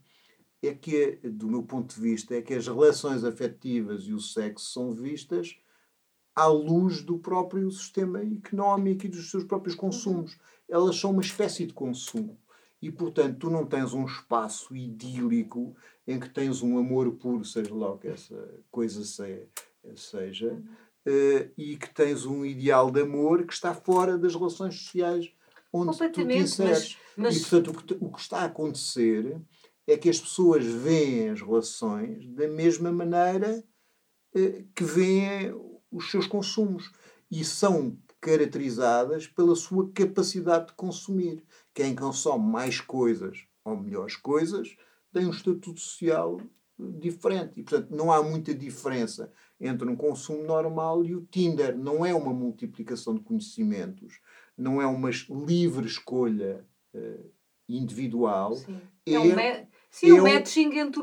[0.61, 4.71] é que, do meu ponto de vista, é que as relações afetivas e o sexo
[4.71, 5.57] são vistas
[6.35, 10.37] à luz do próprio sistema económico e dos seus próprios consumos.
[10.69, 12.37] Elas são uma espécie de consumo.
[12.81, 15.75] E, portanto, tu não tens um espaço idílico
[16.07, 19.03] em que tens um amor puro, seja lá o que essa coisa
[19.95, 20.53] seja,
[21.05, 25.31] uh, e que tens um ideal de amor que está fora das relações sociais
[25.71, 26.97] onde tu te inseres.
[27.15, 27.37] Mas, mas...
[27.37, 29.39] E, portanto, o que, está a acontecer
[29.85, 33.63] é que as pessoas veem as relações da mesma maneira
[34.35, 35.53] uh, que veem
[35.91, 36.91] os seus consumos
[37.29, 41.43] e são caracterizadas pela sua capacidade de consumir.
[41.73, 44.75] Quem consome mais coisas ou melhores coisas
[45.11, 46.39] tem um estatuto social
[46.77, 47.59] diferente.
[47.59, 51.77] E, portanto, não há muita diferença entre um consumo normal e o Tinder.
[51.77, 54.19] Não é uma multiplicação de conhecimentos,
[54.57, 55.09] não é uma
[55.47, 57.31] livre escolha uh,
[57.67, 58.55] individual.
[58.55, 58.81] Sim.
[59.05, 61.01] É, é, sim, é um matching entre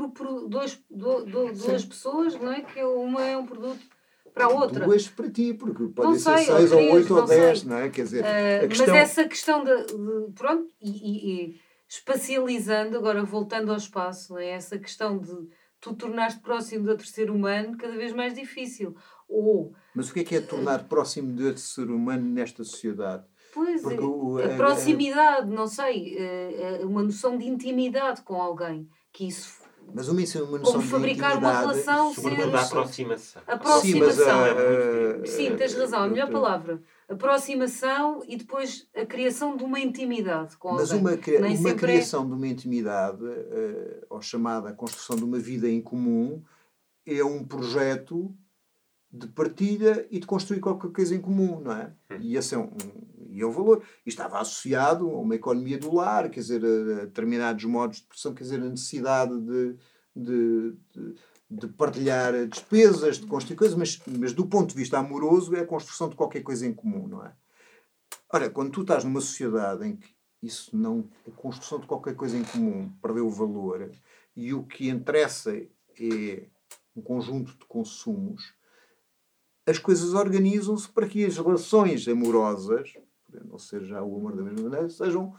[0.49, 2.63] dois, do, do, duas pessoas, não é?
[2.63, 3.98] Que uma é um produto
[4.39, 4.85] para a outra.
[4.85, 7.89] Duas para ti, porque pode ser sei, seis ou oito ou dez, não é?
[7.89, 8.87] Quer dizer, uh, questão...
[8.87, 14.41] Mas essa questão de, de pronto, e, e, e, espacializando, agora voltando ao espaço, não
[14.41, 14.49] é?
[14.49, 15.35] essa questão de
[15.81, 18.97] tu tornar-te próximo do outro ser humano cada vez mais difícil.
[19.29, 23.25] Ou, mas o que é que é tornar próximo do outro ser humano nesta sociedade?
[23.53, 28.41] Pois Porque é, o, a, proximidade, não sei, eh, eh, uma noção de intimidade com
[28.41, 29.49] alguém, que isso
[29.93, 32.51] mas uma, uma noção Como fabricar de uma relação ser...
[32.51, 33.43] da aproximação.
[33.47, 34.45] Aproximação.
[35.25, 36.83] Sim, Sim, tens razão, a melhor palavra.
[37.09, 41.19] Aproximação e depois a criação de uma intimidade com Mas alguém.
[41.19, 42.27] Mas uma, uma é criação é...
[42.27, 46.43] de uma intimidade, uh, ou chamada construção de uma vida em comum,
[47.07, 48.35] é um projeto
[49.11, 51.93] de partilha e de construir qualquer coisa em comum, não é?
[52.11, 52.17] Hum.
[52.21, 52.71] E esse é um,
[53.31, 53.83] e um valor.
[54.05, 58.35] E estava associado a uma economia do lar, quer dizer, a, determinados modos de produção,
[58.35, 59.77] quer dizer, a necessidade de,
[60.15, 61.15] de, de,
[61.51, 65.67] de partilhar despesas, de construir coisas, mas, mas do ponto de vista amoroso é a
[65.67, 67.33] construção de qualquer coisa em comum, não é?
[68.31, 70.09] Ora, quando tu estás numa sociedade em que
[70.43, 73.91] isso não, a construção de qualquer coisa em comum perdeu o valor
[74.37, 76.45] e o que interessa é
[76.95, 78.55] um conjunto de consumos,
[79.67, 82.95] as coisas organizam-se para que as relações amorosas
[83.45, 85.35] não ser já o amor da mesma maneira, sejam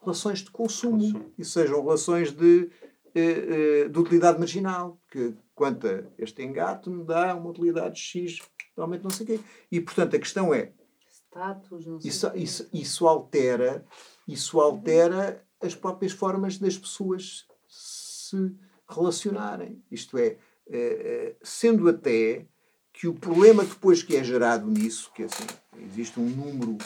[0.00, 1.32] relações de consumo, consumo.
[1.38, 2.70] e sejam relações de,
[3.14, 8.40] eh, eh, de utilidade marginal, que quanto a este engato me dá uma utilidade X,
[8.76, 9.40] realmente não sei o quê.
[9.70, 10.72] E, portanto, a questão é...
[11.08, 13.84] Status, não sei isso, isso, isso altera,
[14.28, 18.54] isso altera as próprias formas das pessoas se
[18.88, 19.82] relacionarem.
[19.90, 20.36] Isto é,
[20.68, 22.46] eh, sendo até
[22.92, 25.44] que o problema depois que é gerado nisso, que assim,
[25.78, 26.78] existe um número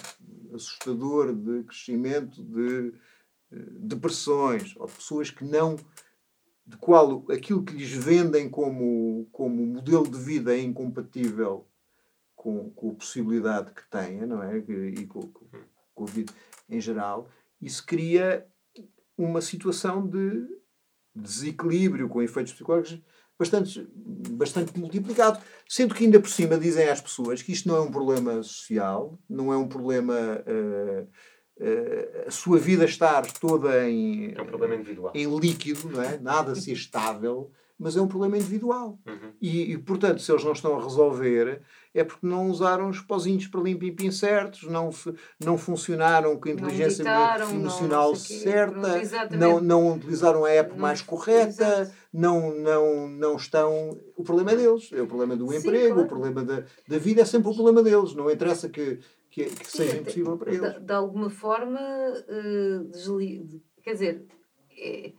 [0.59, 2.93] assustador de crescimento de
[3.51, 5.77] eh, depressões ou de pessoas que não
[6.67, 11.67] de qual aquilo que lhes vendem como, como modelo de vida é incompatível
[12.37, 14.59] com, com a possibilidade que têm, não é?
[14.59, 15.23] E com,
[15.95, 16.33] com a vida
[16.69, 17.29] em geral,
[17.61, 18.47] isso cria
[19.17, 20.47] uma situação de
[21.15, 23.03] desequilíbrio com efeitos psicológicos
[23.39, 25.39] bastante, bastante multiplicado.
[25.69, 29.19] Sendo que ainda por cima dizem às pessoas que isto não é um problema social,
[29.29, 30.15] não é um problema.
[30.47, 31.03] Uh,
[31.61, 35.13] uh, a sua vida estar toda em, é um problema individual.
[35.15, 36.19] em líquido, não é?
[36.19, 37.51] nada se estável.
[37.79, 38.99] Mas é um problema individual.
[39.07, 39.33] Uhum.
[39.41, 41.63] E, e, portanto, se eles não estão a resolver,
[41.95, 44.91] é porque não usaram os pozinhos para limpim certos, não,
[45.41, 50.77] não funcionaram com a inteligência meditaram, emocional não, não certa, não, não utilizaram a app
[50.77, 53.97] mais correta, não, não, não estão.
[54.17, 56.03] O problema é deles, é o problema do Sim, emprego, claro.
[56.03, 58.13] o problema da, da vida é sempre o problema deles.
[58.15, 58.99] Não interessa que,
[59.31, 60.75] que, que Sim, seja impossível para eles.
[60.75, 63.63] De, de alguma forma, uh, desli...
[63.85, 64.27] quer dizer.
[64.81, 65.13] É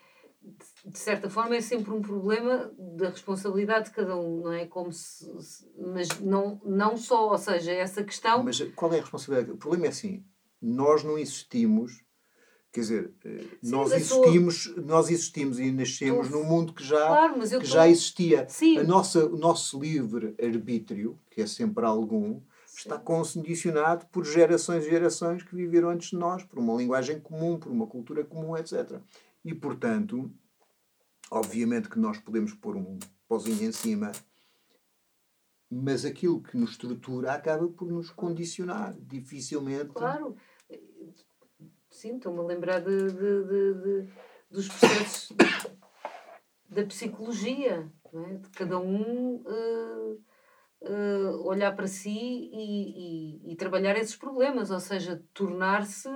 [0.85, 4.65] de certa forma é sempre um problema da responsabilidade de cada um, não é?
[4.65, 5.29] Como se,
[5.77, 8.43] mas não, não só, ou seja, essa questão.
[8.43, 9.51] Mas qual é a responsabilidade?
[9.51, 10.23] O problema é assim:
[10.61, 12.01] nós não existimos,
[12.71, 17.39] quer dizer, eh, Sim, nós existimos, nós existimos e nascemos num mundo que já, claro,
[17.39, 17.65] que tô...
[17.65, 18.47] já existia.
[18.47, 18.77] Sim.
[18.77, 22.41] A nossa, o nosso livre arbítrio, que é sempre algum,
[22.73, 27.57] está condicionado por gerações e gerações que viveram antes de nós, por uma linguagem comum,
[27.57, 28.99] por uma cultura comum, etc.
[29.43, 30.31] E, portanto,
[31.31, 34.11] Obviamente que nós podemos pôr um pozinho em cima,
[35.69, 38.95] mas aquilo que nos estrutura acaba por nos condicionar.
[38.99, 39.93] Dificilmente.
[39.93, 40.35] Claro.
[41.89, 44.09] Sim, estou-me a lembrar de, de, de,
[44.49, 45.35] dos processos
[46.69, 48.33] da psicologia, é?
[48.35, 50.21] de cada um uh,
[50.81, 56.09] uh, olhar para si e, e, e, trabalhar esses problemas, ou seja, tornar-se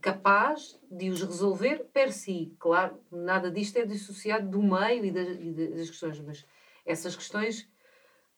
[0.00, 2.54] capaz de os resolver per si.
[2.58, 6.46] Claro, nada disto é dissociado do meio e, das, e das questões, mas
[6.84, 7.68] essas questões,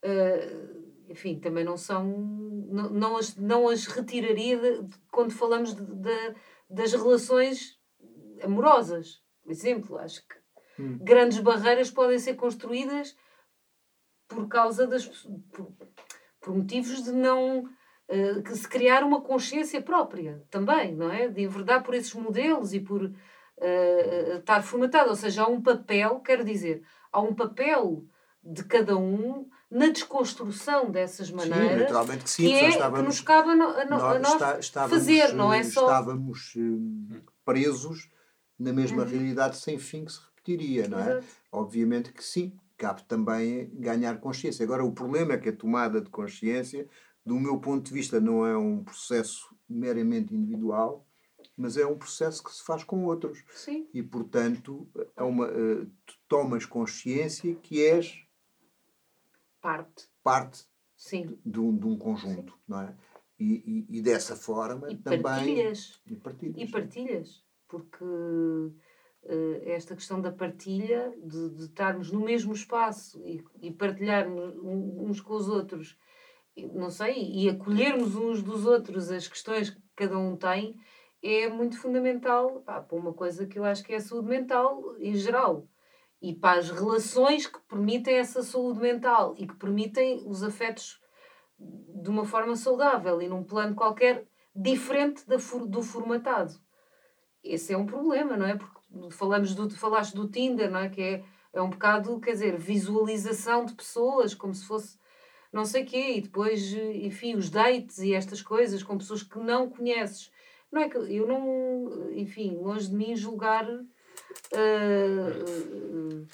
[0.04, 2.06] uh, enfim, também não são.
[2.70, 6.34] Não, não, as, não as retiraria de, de, quando falamos de,
[6.68, 7.78] das relações
[8.42, 9.22] amorosas.
[9.42, 10.98] Por exemplo, acho que hum.
[11.00, 13.16] grandes barreiras podem ser construídas
[14.26, 15.06] por causa das.
[15.50, 15.72] por,
[16.40, 17.64] por motivos de não
[18.44, 21.28] que se criar uma consciência própria também, não é?
[21.28, 23.12] De enverdar por esses modelos e por uh,
[24.38, 25.10] estar formatado.
[25.10, 26.82] Ou seja, há um papel, quero dizer,
[27.12, 28.04] há um papel
[28.42, 31.72] de cada um na desconstrução dessas maneiras.
[31.72, 34.18] Sim, naturalmente que sim, que, é, estávamos, que nos cabe a, no, a, nós, a
[34.18, 35.82] nós está, fazer, não é só...
[35.82, 36.54] Estávamos
[37.44, 38.08] presos
[38.58, 39.08] na mesma uhum.
[39.08, 41.10] realidade sem fim que se repetiria, não é?
[41.10, 41.26] Exato.
[41.52, 44.64] Obviamente que sim, cabe também ganhar consciência.
[44.64, 46.88] Agora, o problema é que a tomada de consciência
[47.28, 51.06] do meu ponto de vista, não é um processo meramente individual,
[51.54, 53.44] mas é um processo que se faz com outros.
[53.54, 53.86] Sim.
[53.92, 58.24] E, portanto, é uma, uh, tu tomas consciência que és
[59.60, 60.66] parte, parte
[60.96, 61.38] Sim.
[61.44, 62.58] De, um, de um conjunto, Sim.
[62.66, 62.96] não é?
[63.38, 65.22] E, e, e, dessa forma e também.
[65.22, 66.00] Partilhas.
[66.06, 66.56] E partilhas.
[66.56, 67.44] E partilhas.
[67.68, 68.74] Porque uh,
[69.64, 75.34] esta questão da partilha, de, de estarmos no mesmo espaço e, e partilharmos uns com
[75.34, 75.96] os outros
[76.66, 80.78] não sei, e acolhermos uns dos outros as questões que cada um tem
[81.22, 84.96] é muito fundamental pá, para uma coisa que eu acho que é a saúde mental
[84.98, 85.66] em geral
[86.20, 91.00] e para as relações que permitem essa saúde mental e que permitem os afetos
[91.58, 96.54] de uma forma saudável e num plano qualquer diferente do formatado.
[97.42, 98.56] Esse é um problema, não é?
[98.56, 98.78] Porque
[99.10, 100.88] falamos do, falaste do Tinder, não é?
[100.88, 104.98] Que é, é um bocado, quer dizer, visualização de pessoas, como se fosse
[105.52, 109.68] não sei quê, e depois, enfim, os dates e estas coisas com pessoas que não
[109.68, 110.30] conheces.
[110.70, 113.78] Não é que eu não, enfim, longe de mim julgar uh,
[116.14, 116.26] uh,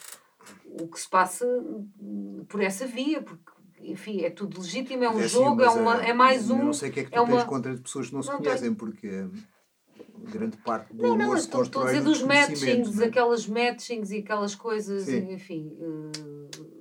[0.82, 1.46] o que se passa
[2.48, 6.10] por essa via, porque enfim, é tudo legítimo, é um é jogo, é, uma, é,
[6.10, 6.58] é mais um.
[6.58, 7.44] Eu não sei o que é que tu é tens uma...
[7.44, 8.74] contra pessoas que não se não conhecem, tem...
[8.74, 9.28] porque
[10.30, 13.04] grande parte do não, não, se constrói estou a dizer dos matchings, é?
[13.04, 15.32] aquelas matchings e aquelas coisas, Sim.
[15.32, 15.76] enfim.
[15.78, 16.73] Uh,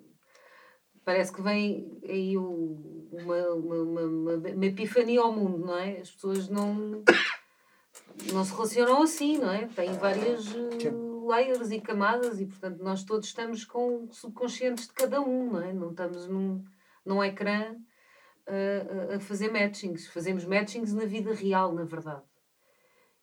[1.03, 5.99] parece que vem aí o, uma, uma, uma, uma, epifania ao mundo, não é?
[5.99, 7.03] As pessoas não,
[8.31, 9.67] não se relacionam assim, não é?
[9.67, 15.21] Têm várias uh, layers e camadas e, portanto, nós todos estamos com subconscientes de cada
[15.21, 15.73] um, não é?
[15.73, 16.63] Não estamos num,
[17.05, 17.75] num ecrã
[18.47, 20.07] uh, a fazer matchings.
[20.07, 22.23] Fazemos matchings na vida real, na verdade.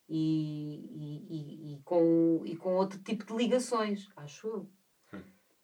[0.08, 4.70] E, e, e, e, com, e com outro tipo de ligações, acho eu.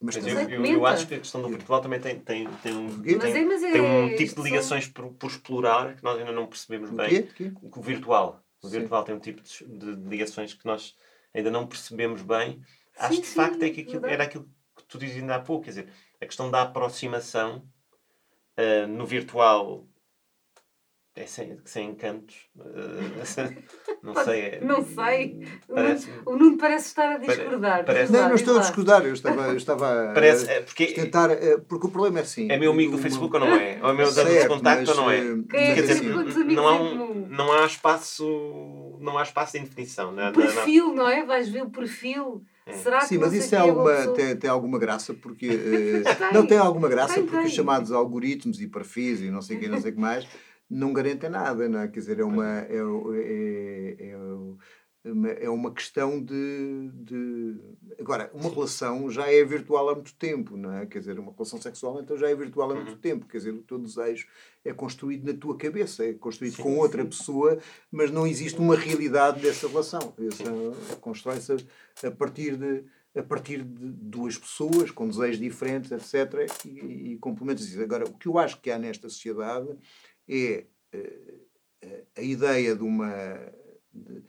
[0.00, 2.76] Mas, mas eu, eu, eu, acho que a questão do virtual também tem, tem, tem,
[2.76, 6.32] um, tem, é, é, tem um tipo de ligações por, por explorar que nós ainda
[6.32, 7.22] não percebemos o bem.
[7.22, 7.52] Quê?
[7.62, 8.44] O virtual.
[8.62, 8.80] O sim.
[8.80, 10.94] virtual tem um tipo de, de, ligações que nós
[11.32, 12.60] ainda não percebemos bem.
[12.98, 15.64] Acho que de facto é que aquilo, era aquilo que tu dizias ainda há pouco,
[15.64, 15.88] quer dizer,
[16.20, 17.66] a questão da aproximação
[18.58, 19.86] uh, no virtual
[21.16, 22.36] é sem, sem encantos.
[22.54, 23.16] Uh,
[24.04, 24.38] não sei.
[24.38, 25.48] É, não sei.
[25.66, 27.86] Parece, o Nuno parece estar a discordar.
[27.86, 29.06] Parece, não, não estou a discordar.
[29.06, 31.30] Eu estava, eu estava parece, é, porque, a tentar.
[31.30, 32.52] Eh, porque o problema é assim.
[32.52, 33.78] É meu amigo do Facebook ou não é?
[33.82, 35.16] Ou é meu dado de contacto ou não é?
[35.16, 36.02] Eh, Quem é Quer dizer,
[36.52, 38.98] não, há um, não há espaço.
[39.00, 40.12] Não há espaço de indefinição.
[40.12, 41.24] Não, perfil, não, não é?
[41.24, 42.74] Vais ver o perfil É.
[42.74, 45.46] Será Sim, mas isso é alguma, tem, tem alguma graça porque.
[46.06, 47.46] Uh, não tem alguma graça tem, porque tem.
[47.46, 50.26] os chamados algoritmos e perfis e não sei o que, não sei o que mais
[50.68, 51.88] não garantem nada, não é?
[51.88, 52.60] Quer dizer, é uma.
[52.60, 57.56] É, é, é, é uma questão de, de.
[58.00, 58.54] Agora, uma Sim.
[58.54, 60.84] relação já é virtual há muito tempo, não é?
[60.86, 62.98] Quer dizer, uma relação sexual então já é virtual há muito uhum.
[62.98, 63.26] tempo.
[63.26, 64.26] Quer dizer, o teu desejo
[64.64, 66.62] é construído na tua cabeça, é construído Sim.
[66.62, 67.58] com outra pessoa,
[67.90, 70.12] mas não existe uma realidade dessa relação.
[71.00, 72.84] Constrói-se a, a partir de
[73.16, 77.78] a partir de duas pessoas com desejos diferentes, etc., e, e complementos.
[77.78, 79.68] Agora, o que eu acho que há nesta sociedade
[80.28, 83.12] é uh, a ideia de uma.
[83.92, 84.24] De,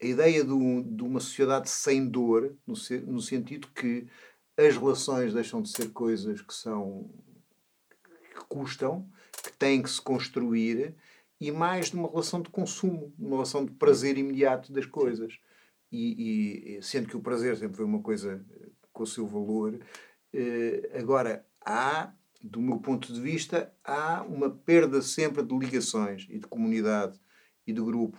[0.00, 2.74] a ideia de, um, de, uma sociedade sem dor, no,
[3.06, 4.06] no sentido que
[4.56, 7.10] as relações deixam de ser coisas que são
[8.34, 9.08] que custam,
[9.42, 10.94] que têm que se construir,
[11.40, 15.38] e mais de uma relação de consumo, uma relação de prazer imediato das coisas.
[15.90, 19.78] E, e sendo que o prazer sempre foi uma coisa eh, com o seu valor,
[20.32, 22.12] eh, agora há,
[22.42, 27.18] do meu ponto de vista, há uma perda sempre de ligações e de comunidade
[27.66, 28.18] e de grupo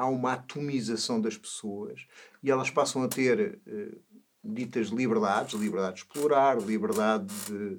[0.00, 2.06] há uma atomização das pessoas
[2.42, 4.00] e elas passam a ter uh,
[4.42, 7.76] ditas liberdades, liberdade de explorar, liberdade de,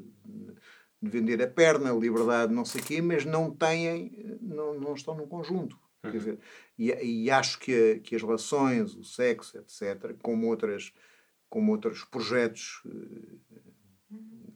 [1.02, 4.94] de, vender a perna, liberdade de não sei o quê, mas não têm, não, não
[4.94, 5.80] estão num conjunto.
[6.06, 6.12] Uhum.
[6.12, 6.40] Dizer,
[6.78, 10.94] e, e, acho que, que as relações, o sexo, etc., como, outras,
[11.50, 13.40] como outros projetos uh,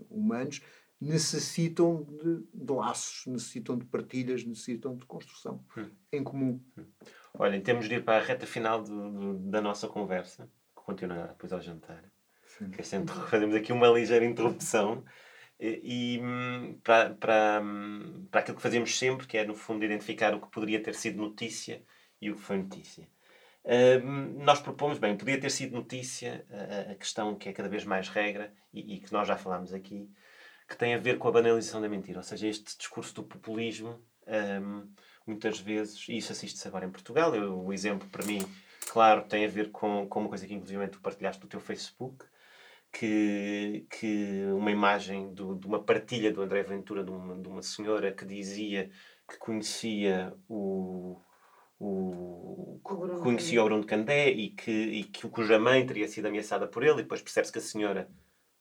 [0.07, 0.61] humanos,
[0.99, 5.89] necessitam de, de, laços, necessitam de partilhas, necessitam de construção hum.
[6.11, 6.61] em comum.
[6.77, 6.85] Hum.
[7.33, 11.27] Olha, temos de ir para a reta final do, do, da nossa conversa, que continuará
[11.27, 12.03] depois ao jantar.
[12.71, 15.03] Que é sempre, fazemos aqui uma ligeira interrupção.
[15.59, 19.83] E, e hum, para, para, hum, para aquilo que fazemos sempre, que é no fundo
[19.85, 21.83] identificar o que poderia ter sido notícia
[22.21, 23.07] e o que foi notícia.
[23.63, 27.83] Uh, nós propomos, bem, podia ter sido notícia a, a, questão que é cada vez
[27.83, 30.07] mais regra e, e, que nós já falámos aqui,
[30.67, 33.99] que tem a ver com a banalização da mentira, ou seja, este discurso do populismo.
[34.27, 34.89] Um,
[35.25, 38.39] muitas vezes, e isso assiste-se agora em Portugal, eu, o exemplo para mim,
[38.89, 42.25] claro, tem a ver com, com uma coisa que inclusive tu partilhaste no teu Facebook,
[42.91, 47.61] que, que uma imagem do, de uma partilha do André Ventura de uma, de uma
[47.61, 48.89] senhora que dizia
[49.27, 51.19] que conhecia o,
[51.77, 56.67] o, o conhecia o Bruno Candé e que, e que cuja mãe teria sido ameaçada
[56.67, 58.09] por ele e depois percebe-se que a senhora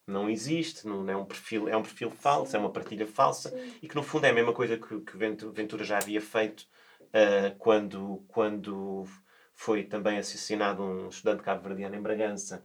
[0.07, 2.57] não existe, não é um perfil, é um perfil falso, Sim.
[2.59, 3.73] é uma partilha falsa Sim.
[3.83, 6.67] e que no fundo é a mesma coisa que, que Ventura já havia feito
[7.01, 9.05] uh, quando, quando
[9.55, 12.65] foi também assassinado um estudante cabo-verdiano em Bragança,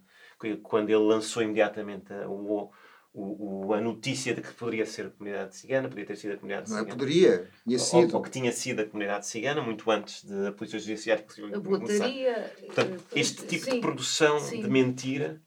[0.63, 2.71] quando ele lançou imediatamente o,
[3.13, 6.37] o, o, a notícia de que poderia ser a comunidade cigana, poderia ter sido a
[6.37, 6.87] comunidade não cigana.
[6.87, 8.13] Não é poderia, tinha sido.
[8.13, 11.25] Ou, ou, que tinha sido a comunidade cigana, muito antes da Polícia Judiciária.
[11.53, 12.53] A botaria.
[12.65, 14.61] Portanto, este tipo sim, de produção sim.
[14.61, 15.41] de mentira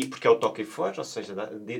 [0.00, 1.34] e porque é o toque e foge, ou seja,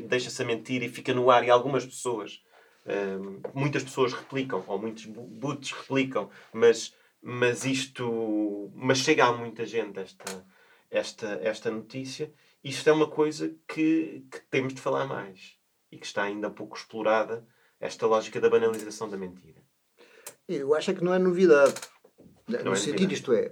[0.06, 2.42] deixa-se a mentir e fica no ar e algumas pessoas,
[2.86, 9.66] hum, muitas pessoas replicam, ou muitos boots replicam, mas, mas isto, mas chega a muita
[9.66, 10.46] gente esta,
[10.90, 15.58] esta, esta notícia, isto é uma coisa que, que temos de falar mais
[15.90, 17.46] e que está ainda pouco explorada,
[17.80, 19.62] esta lógica da banalização da mentira.
[20.48, 21.74] Eu acho é que não é novidade.
[22.48, 23.14] Não no é sentido, novidade.
[23.14, 23.50] isto é,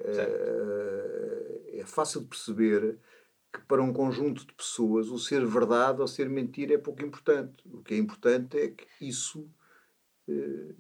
[1.75, 2.99] é, é fácil de perceber
[3.53, 7.63] que para um conjunto de pessoas o ser verdade ou ser mentira é pouco importante.
[7.67, 9.49] O que é importante é que isso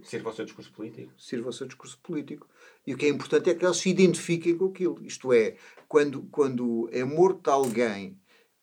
[0.02, 1.12] sirva ao seu discurso político.
[1.18, 2.48] Sirva ao seu discurso político.
[2.86, 5.04] E o que é importante é que eles se identifiquem com aquilo.
[5.04, 5.56] Isto é,
[5.88, 8.18] quando, quando é morto alguém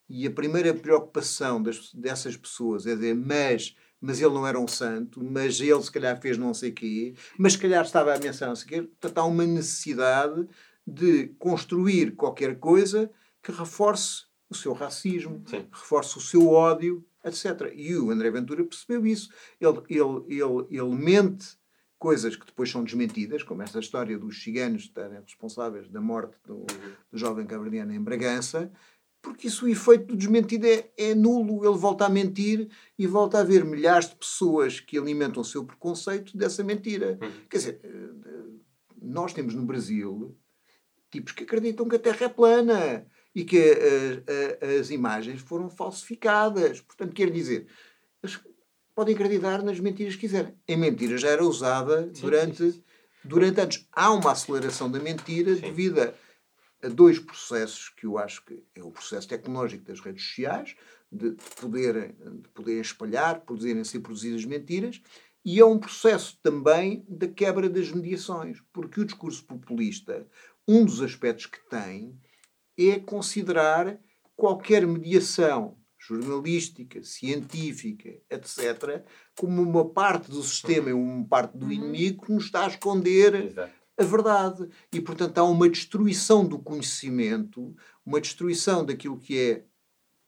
[0.10, 4.68] e a primeira preocupação das, dessas pessoas é dizer, mas, mas ele não era um
[4.68, 8.16] santo, mas ele se calhar fez não sei o quê, mas se calhar estava a
[8.16, 8.82] ameaçar não sei o quê.
[8.82, 10.48] Portanto, há uma necessidade
[10.86, 13.12] de construir qualquer coisa
[13.50, 15.68] que reforce o seu racismo, Sim.
[15.72, 17.72] reforce o seu ódio, etc.
[17.74, 19.30] E o André Ventura percebeu isso.
[19.60, 21.58] Ele, ele, ele, ele mente
[21.98, 26.66] coisas que depois são desmentidas, como esta história dos ciganos estarem responsáveis da morte do,
[27.12, 28.72] do jovem cabrediano em Bragança,
[29.22, 31.66] porque isso o efeito do desmentido é, é, nulo.
[31.66, 35.66] Ele volta a mentir e volta a ver milhares de pessoas que alimentam o seu
[35.66, 37.20] preconceito dessa mentira.
[37.22, 37.32] Hum.
[37.50, 38.50] Quer dizer, eh,
[39.02, 40.38] nós temos no Brasil
[41.12, 46.82] tipos que acreditam que a Terra é plana e que as, as imagens foram falsificadas.
[46.82, 47.68] Portanto, quer dizer,
[49.00, 50.54] podem acreditar nas mentiras que quiserem.
[50.70, 52.84] A mentira já era usada sim, durante, sim, sim.
[53.24, 53.88] durante anos.
[53.94, 56.14] Há uma aceleração da mentira devido a,
[56.84, 60.76] a, dois processos que eu acho que é o processo tecnológico das redes sociais,
[61.10, 62.10] de, de, poderem,
[62.42, 65.02] de poderem espalhar, poderem ser produzidas mentiras,
[65.46, 70.28] e é um processo também da quebra das mediações, porque o discurso populista,
[70.68, 72.20] um dos aspectos que tem
[72.80, 74.00] é considerar
[74.36, 79.04] qualquer mediação jornalística, científica, etc.,
[79.38, 81.72] como uma parte do sistema e uma parte do uhum.
[81.72, 83.74] inimigo que nos está a esconder Exato.
[83.98, 84.70] a verdade.
[84.94, 87.76] E, portanto, há uma destruição do conhecimento,
[88.06, 89.52] uma destruição daquilo que é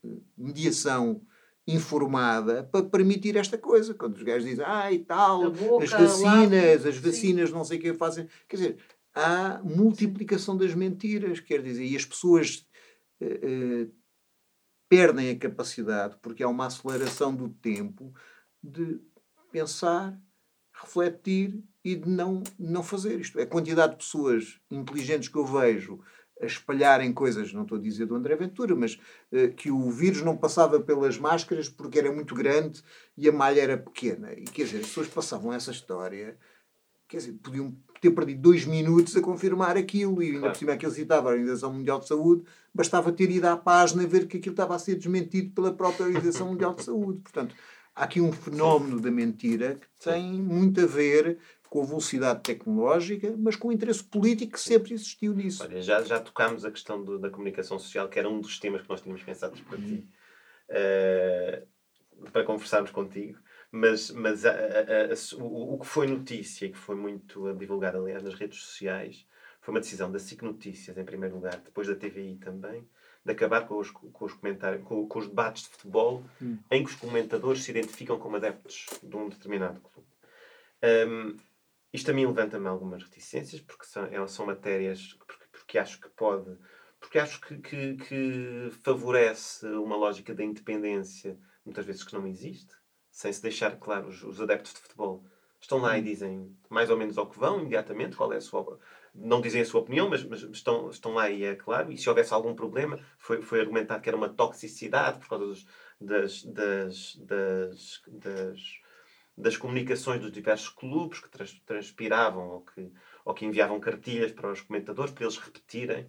[0.03, 1.21] eh, mediação
[1.65, 3.93] informada para permitir esta coisa.
[3.93, 7.55] Quando os gajos dizem, ah, e tal, boca, as vacinas, as vacinas, sim.
[7.55, 8.27] não sei o que fazem.
[8.47, 8.77] Quer dizer,
[9.13, 12.67] há multiplicação das mentiras, quer dizer, e as pessoas
[13.21, 13.25] uh,
[13.85, 13.91] uh,
[14.89, 18.13] perdem a capacidade, porque há uma aceleração do tempo,
[18.63, 18.99] de
[19.51, 20.17] pensar,
[20.73, 23.39] refletir e de não, não fazer isto.
[23.39, 26.01] A quantidade de pessoas inteligentes que eu vejo
[26.41, 28.95] a espalharem coisas, não estou a dizer do André Ventura, mas
[29.31, 32.81] uh, que o vírus não passava pelas máscaras porque era muito grande
[33.15, 34.33] e a malha era pequena.
[34.33, 36.37] E quer dizer, as pessoas passavam essa história,
[37.07, 40.53] quer dizer, podiam ter perdido dois minutos a confirmar aquilo, e ainda claro.
[40.53, 42.43] por cima aquilo citava a Organização Mundial de Saúde,
[42.73, 46.47] bastava ter ido à página ver que aquilo estava a ser desmentido pela própria Organização
[46.47, 47.19] Mundial de Saúde.
[47.19, 47.55] Portanto,
[47.95, 51.37] há aqui um fenómeno da mentira que tem muito a ver
[51.69, 55.63] com a velocidade tecnológica, mas com o interesse político que sempre existiu nisso.
[55.63, 58.81] Olha, já, já tocámos a questão do, da comunicação social, que era um dos temas
[58.81, 60.05] que nós tínhamos pensado para ti,
[60.69, 63.37] uh, para conversarmos contigo.
[63.71, 67.99] Mas, mas a, a, a, o, o, que foi notícia e que foi muito divulgado,
[67.99, 69.25] aliás, nas redes sociais,
[69.61, 72.85] foi uma decisão da SIC Notícias, em primeiro lugar, depois da TVI também,
[73.23, 76.57] de acabar com os, com os, comentários, com, com os debates de futebol hum.
[76.69, 80.07] em que os comentadores se identificam como adeptos de um determinado clube.
[81.07, 81.37] Um,
[81.93, 86.09] isto a mim levanta-me algumas reticências, porque são, é, são matérias porque, porque acho que
[86.09, 86.57] pode.
[86.99, 92.73] Porque acho que, que, que, favorece uma lógica da independência, muitas vezes que não existe,
[93.11, 95.23] sem se deixar claro, os, os adeptos de futebol
[95.59, 98.79] estão lá e dizem mais ou menos ao que vão, imediatamente, qual é a sua.
[99.13, 101.91] Não dizem a sua opinião, mas, mas estão, estão lá e é claro.
[101.91, 105.65] E se houvesse algum problema, foi, foi argumentado que era uma toxicidade por causa dos,
[105.99, 108.81] das, das, das, das
[109.37, 112.91] das comunicações dos diversos clubes que trans, transpiravam ou que,
[113.25, 116.03] ou que enviavam cartilhas para os comentadores para eles repetirem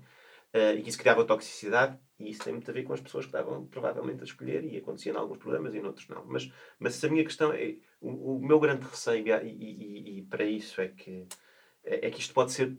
[0.55, 3.25] uh, e que isso criava toxicidade e isso tem muito a ver com as pessoas
[3.25, 6.25] que estavam provavelmente a escolher e acontecia em alguns programas e em outros não.
[6.27, 10.45] Mas, mas a minha questão é, o, o meu grande receio e, e, e, para
[10.45, 11.27] isso é que,
[11.85, 12.77] é, é que isto pode ser,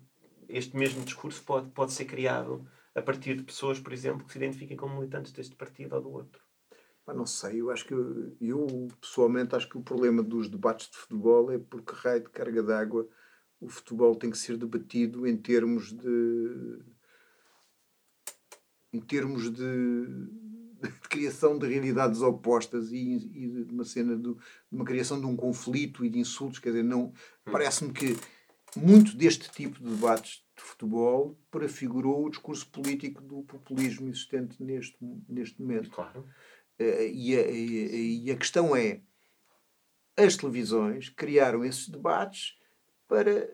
[0.48, 4.38] este mesmo discurso pode, pode ser criado a partir de pessoas, por exemplo, que se
[4.38, 6.41] identifiquem como militantes deste partido ou do outro.
[7.08, 11.52] não sei, eu acho que eu pessoalmente acho que o problema dos debates de futebol
[11.52, 13.08] é porque raio de carga d'água
[13.60, 16.80] o futebol tem que ser debatido em termos de
[18.94, 20.06] em termos de,
[20.82, 24.38] de criação de realidades opostas e, e, de uma cena de, de,
[24.72, 27.14] uma criação de um conflito e de insultos, quer dizer, não hum.
[27.52, 28.16] parece-me que
[28.76, 34.98] muito deste tipo de debates de futebol prefigurou o discurso político do populismo existente neste,
[35.28, 35.89] neste momento.
[35.89, 36.22] Claro.
[36.80, 39.02] Uh, e, a, e, a, questão é:
[40.18, 42.56] as televisões criaram esses debates
[43.08, 43.48] para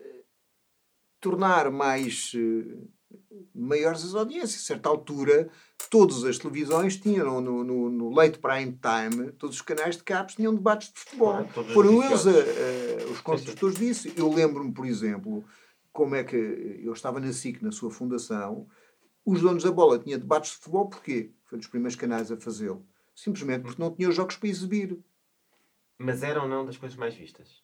[1.20, 2.90] tornar mais uh,
[3.54, 4.62] maiores as audiências.
[4.62, 5.48] A certa altura,
[5.88, 10.34] todas as televisões tinham no, no, no late prime time, todos os canais de cabos
[10.34, 11.34] tinham debates de futebol.
[11.34, 14.08] Ah, Foram eles a, a, os construtores disso.
[14.16, 15.44] Eu lembro-me, por exemplo,
[15.92, 18.66] como é que eu estava na SIC, na sua fundação,
[19.24, 21.30] os donos da bola tinham debates de futebol, porquê?
[21.44, 22.86] Foi dos primeiros canais a fazê-lo.
[23.14, 24.98] Simplesmente porque não tinham jogos para exibir.
[25.98, 27.62] Mas eram não das coisas mais vistas?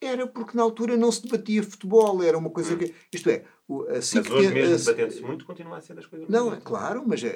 [0.00, 2.94] Era porque na altura não se debatia futebol, era uma coisa que.
[3.12, 3.44] Isto é,
[3.96, 7.22] assim mas hoje mesmo debatendo-se muito, continua a ser das coisas Não, é claro, mas
[7.22, 7.26] uh,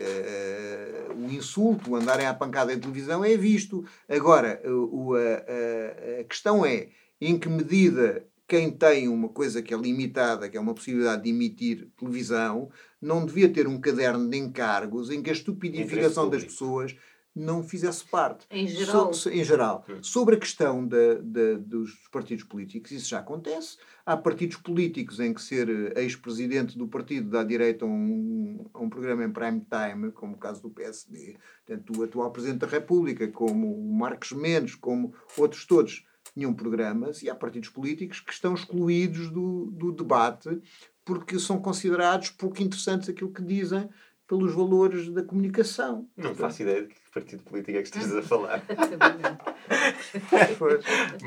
[1.16, 3.84] o insulto, o andarem à pancada em televisão é visto.
[4.08, 6.90] Agora, uh, a, a questão é
[7.20, 11.30] em que medida quem tem uma coisa que é limitada, que é uma possibilidade de
[11.30, 12.68] emitir televisão,
[13.00, 16.94] não devia ter um caderno de encargos em que a estupidificação das pessoas
[17.34, 18.46] não fizesse parte.
[18.50, 19.12] Em geral.
[19.14, 19.84] So, em geral.
[20.02, 23.78] Sobre a questão da, da, dos partidos políticos, isso já acontece.
[24.04, 28.80] Há partidos políticos em que ser eh, ex-presidente do partido dá direito a um, a
[28.80, 31.36] um programa em prime time, como o caso do PSD.
[31.64, 36.04] Tanto o atual Presidente da República, como o Marcos Mendes, como outros todos,
[36.34, 37.22] tinham programas.
[37.22, 40.60] E há partidos políticos que estão excluídos do, do debate
[41.04, 43.88] porque são considerados pouco interessantes aquilo que dizem
[44.26, 46.08] pelos valores da comunicação.
[46.16, 48.64] Não faço ideia de que partido político é que estejas a falar.
[50.58, 50.84] pois,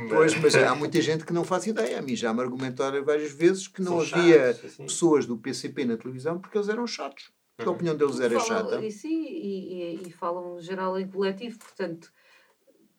[0.10, 2.00] pois, mas há muita gente que não faz ideia.
[2.00, 4.84] A mim já me argumentaram várias vezes que não São havia chatos, assim.
[4.84, 7.32] pessoas do PCP na televisão porque eles eram chatos.
[7.56, 7.76] Porque a uhum.
[7.76, 8.86] opinião deles era falam, chata.
[8.86, 12.12] E, sim, e, e, e falam geral em coletivo, portanto,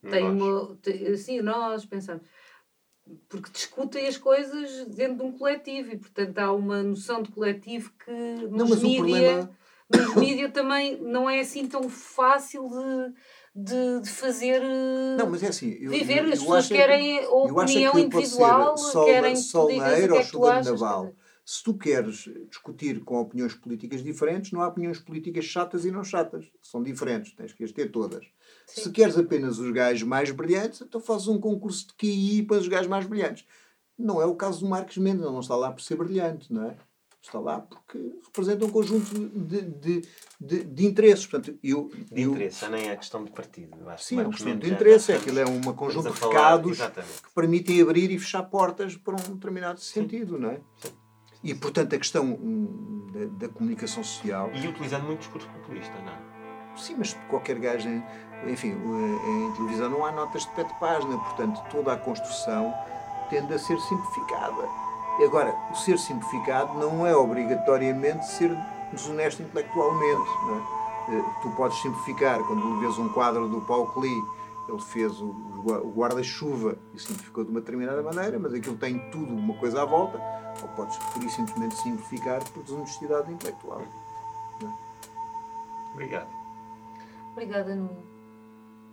[0.03, 0.33] tem nós.
[0.33, 0.77] uma.
[0.77, 2.23] Tem, assim, nós pensamos
[3.29, 7.93] porque discutem as coisas dentro de um coletivo e portanto há uma noção de coletivo
[8.05, 9.57] que nos não, mas mídia, o problema
[9.91, 14.61] nos mídias também não é assim tão fácil de, de, de fazer.
[15.17, 15.77] Não, mas é assim.
[15.81, 19.99] Eu, viver, eu, as pessoas querem a opinião que individual, sol, querem sol que na
[19.99, 21.15] eira ou é chuva de naval.
[21.45, 26.03] Se tu queres discutir com opiniões políticas diferentes, não há opiniões políticas chatas e não
[26.03, 26.51] chatas.
[26.61, 28.27] São diferentes, tens que as ter todas.
[28.67, 28.81] Sim.
[28.81, 32.67] Se queres apenas os gajos mais brilhantes, então fazes um concurso de QI para os
[32.67, 33.47] gajos mais brilhantes.
[33.97, 36.65] Não é o caso do Marcos Mendes, ele não está lá por ser brilhante, não
[36.65, 36.77] é?
[37.27, 40.03] Está lá porque representa um conjunto de, de,
[40.41, 41.27] de, de interesses.
[41.27, 43.77] Portanto, eu, de eu, interesse, nem é questão de partido.
[43.89, 45.11] Acho sim, é uma questão de interesse.
[45.11, 49.35] É aquilo é um conjunto de recados que permitem abrir e fechar portas para um
[49.35, 50.03] determinado sim.
[50.03, 50.61] sentido, não é?
[50.77, 50.93] Sim.
[51.43, 54.49] E, portanto, a questão hum, da, da, comunicação social.
[54.55, 56.77] E utilizando muito discurso populista, não é?
[56.77, 57.89] Sim, mas qualquer gajo.
[58.47, 62.73] Enfim, em televisão não há notas de pé de página, portanto, toda a construção
[63.31, 64.86] tende a ser simplificada.
[65.25, 68.57] Agora, o ser simplificado não é obrigatoriamente ser
[68.93, 70.31] desonesto intelectualmente.
[70.45, 71.17] Não é?
[71.17, 74.23] Eh, tu podes simplificar quando vês um quadro do Paul Klee
[74.69, 75.33] ele fez o,
[75.95, 80.21] guarda-chuva e simplificou de uma determinada maneira, mas aquilo tem tudo uma coisa à volta,
[80.63, 83.81] ou podes preferir simplesmente simplificar por desonestidade intelectual.
[83.81, 84.67] É?
[85.93, 86.29] Obrigado.
[87.33, 88.03] Obrigada, Nuno.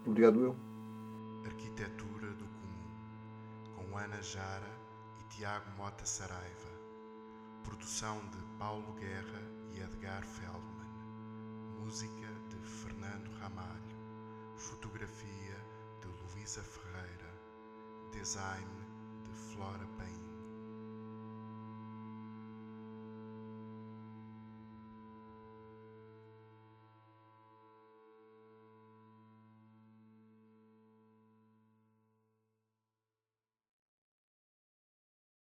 [0.05, 0.55] Obrigado, eu.
[1.45, 4.72] Arquitetura do Comum, com Ana Jara
[5.43, 6.71] Tiago Mota Saraiva.
[7.65, 9.41] Produção de Paulo Guerra
[9.73, 10.87] e Edgar Feldman.
[11.81, 13.97] Música de Fernando Ramalho.
[14.55, 15.57] Fotografia
[16.33, 17.33] Luísa Ferreira,
[18.13, 18.71] design
[19.25, 20.12] de Flora Paim.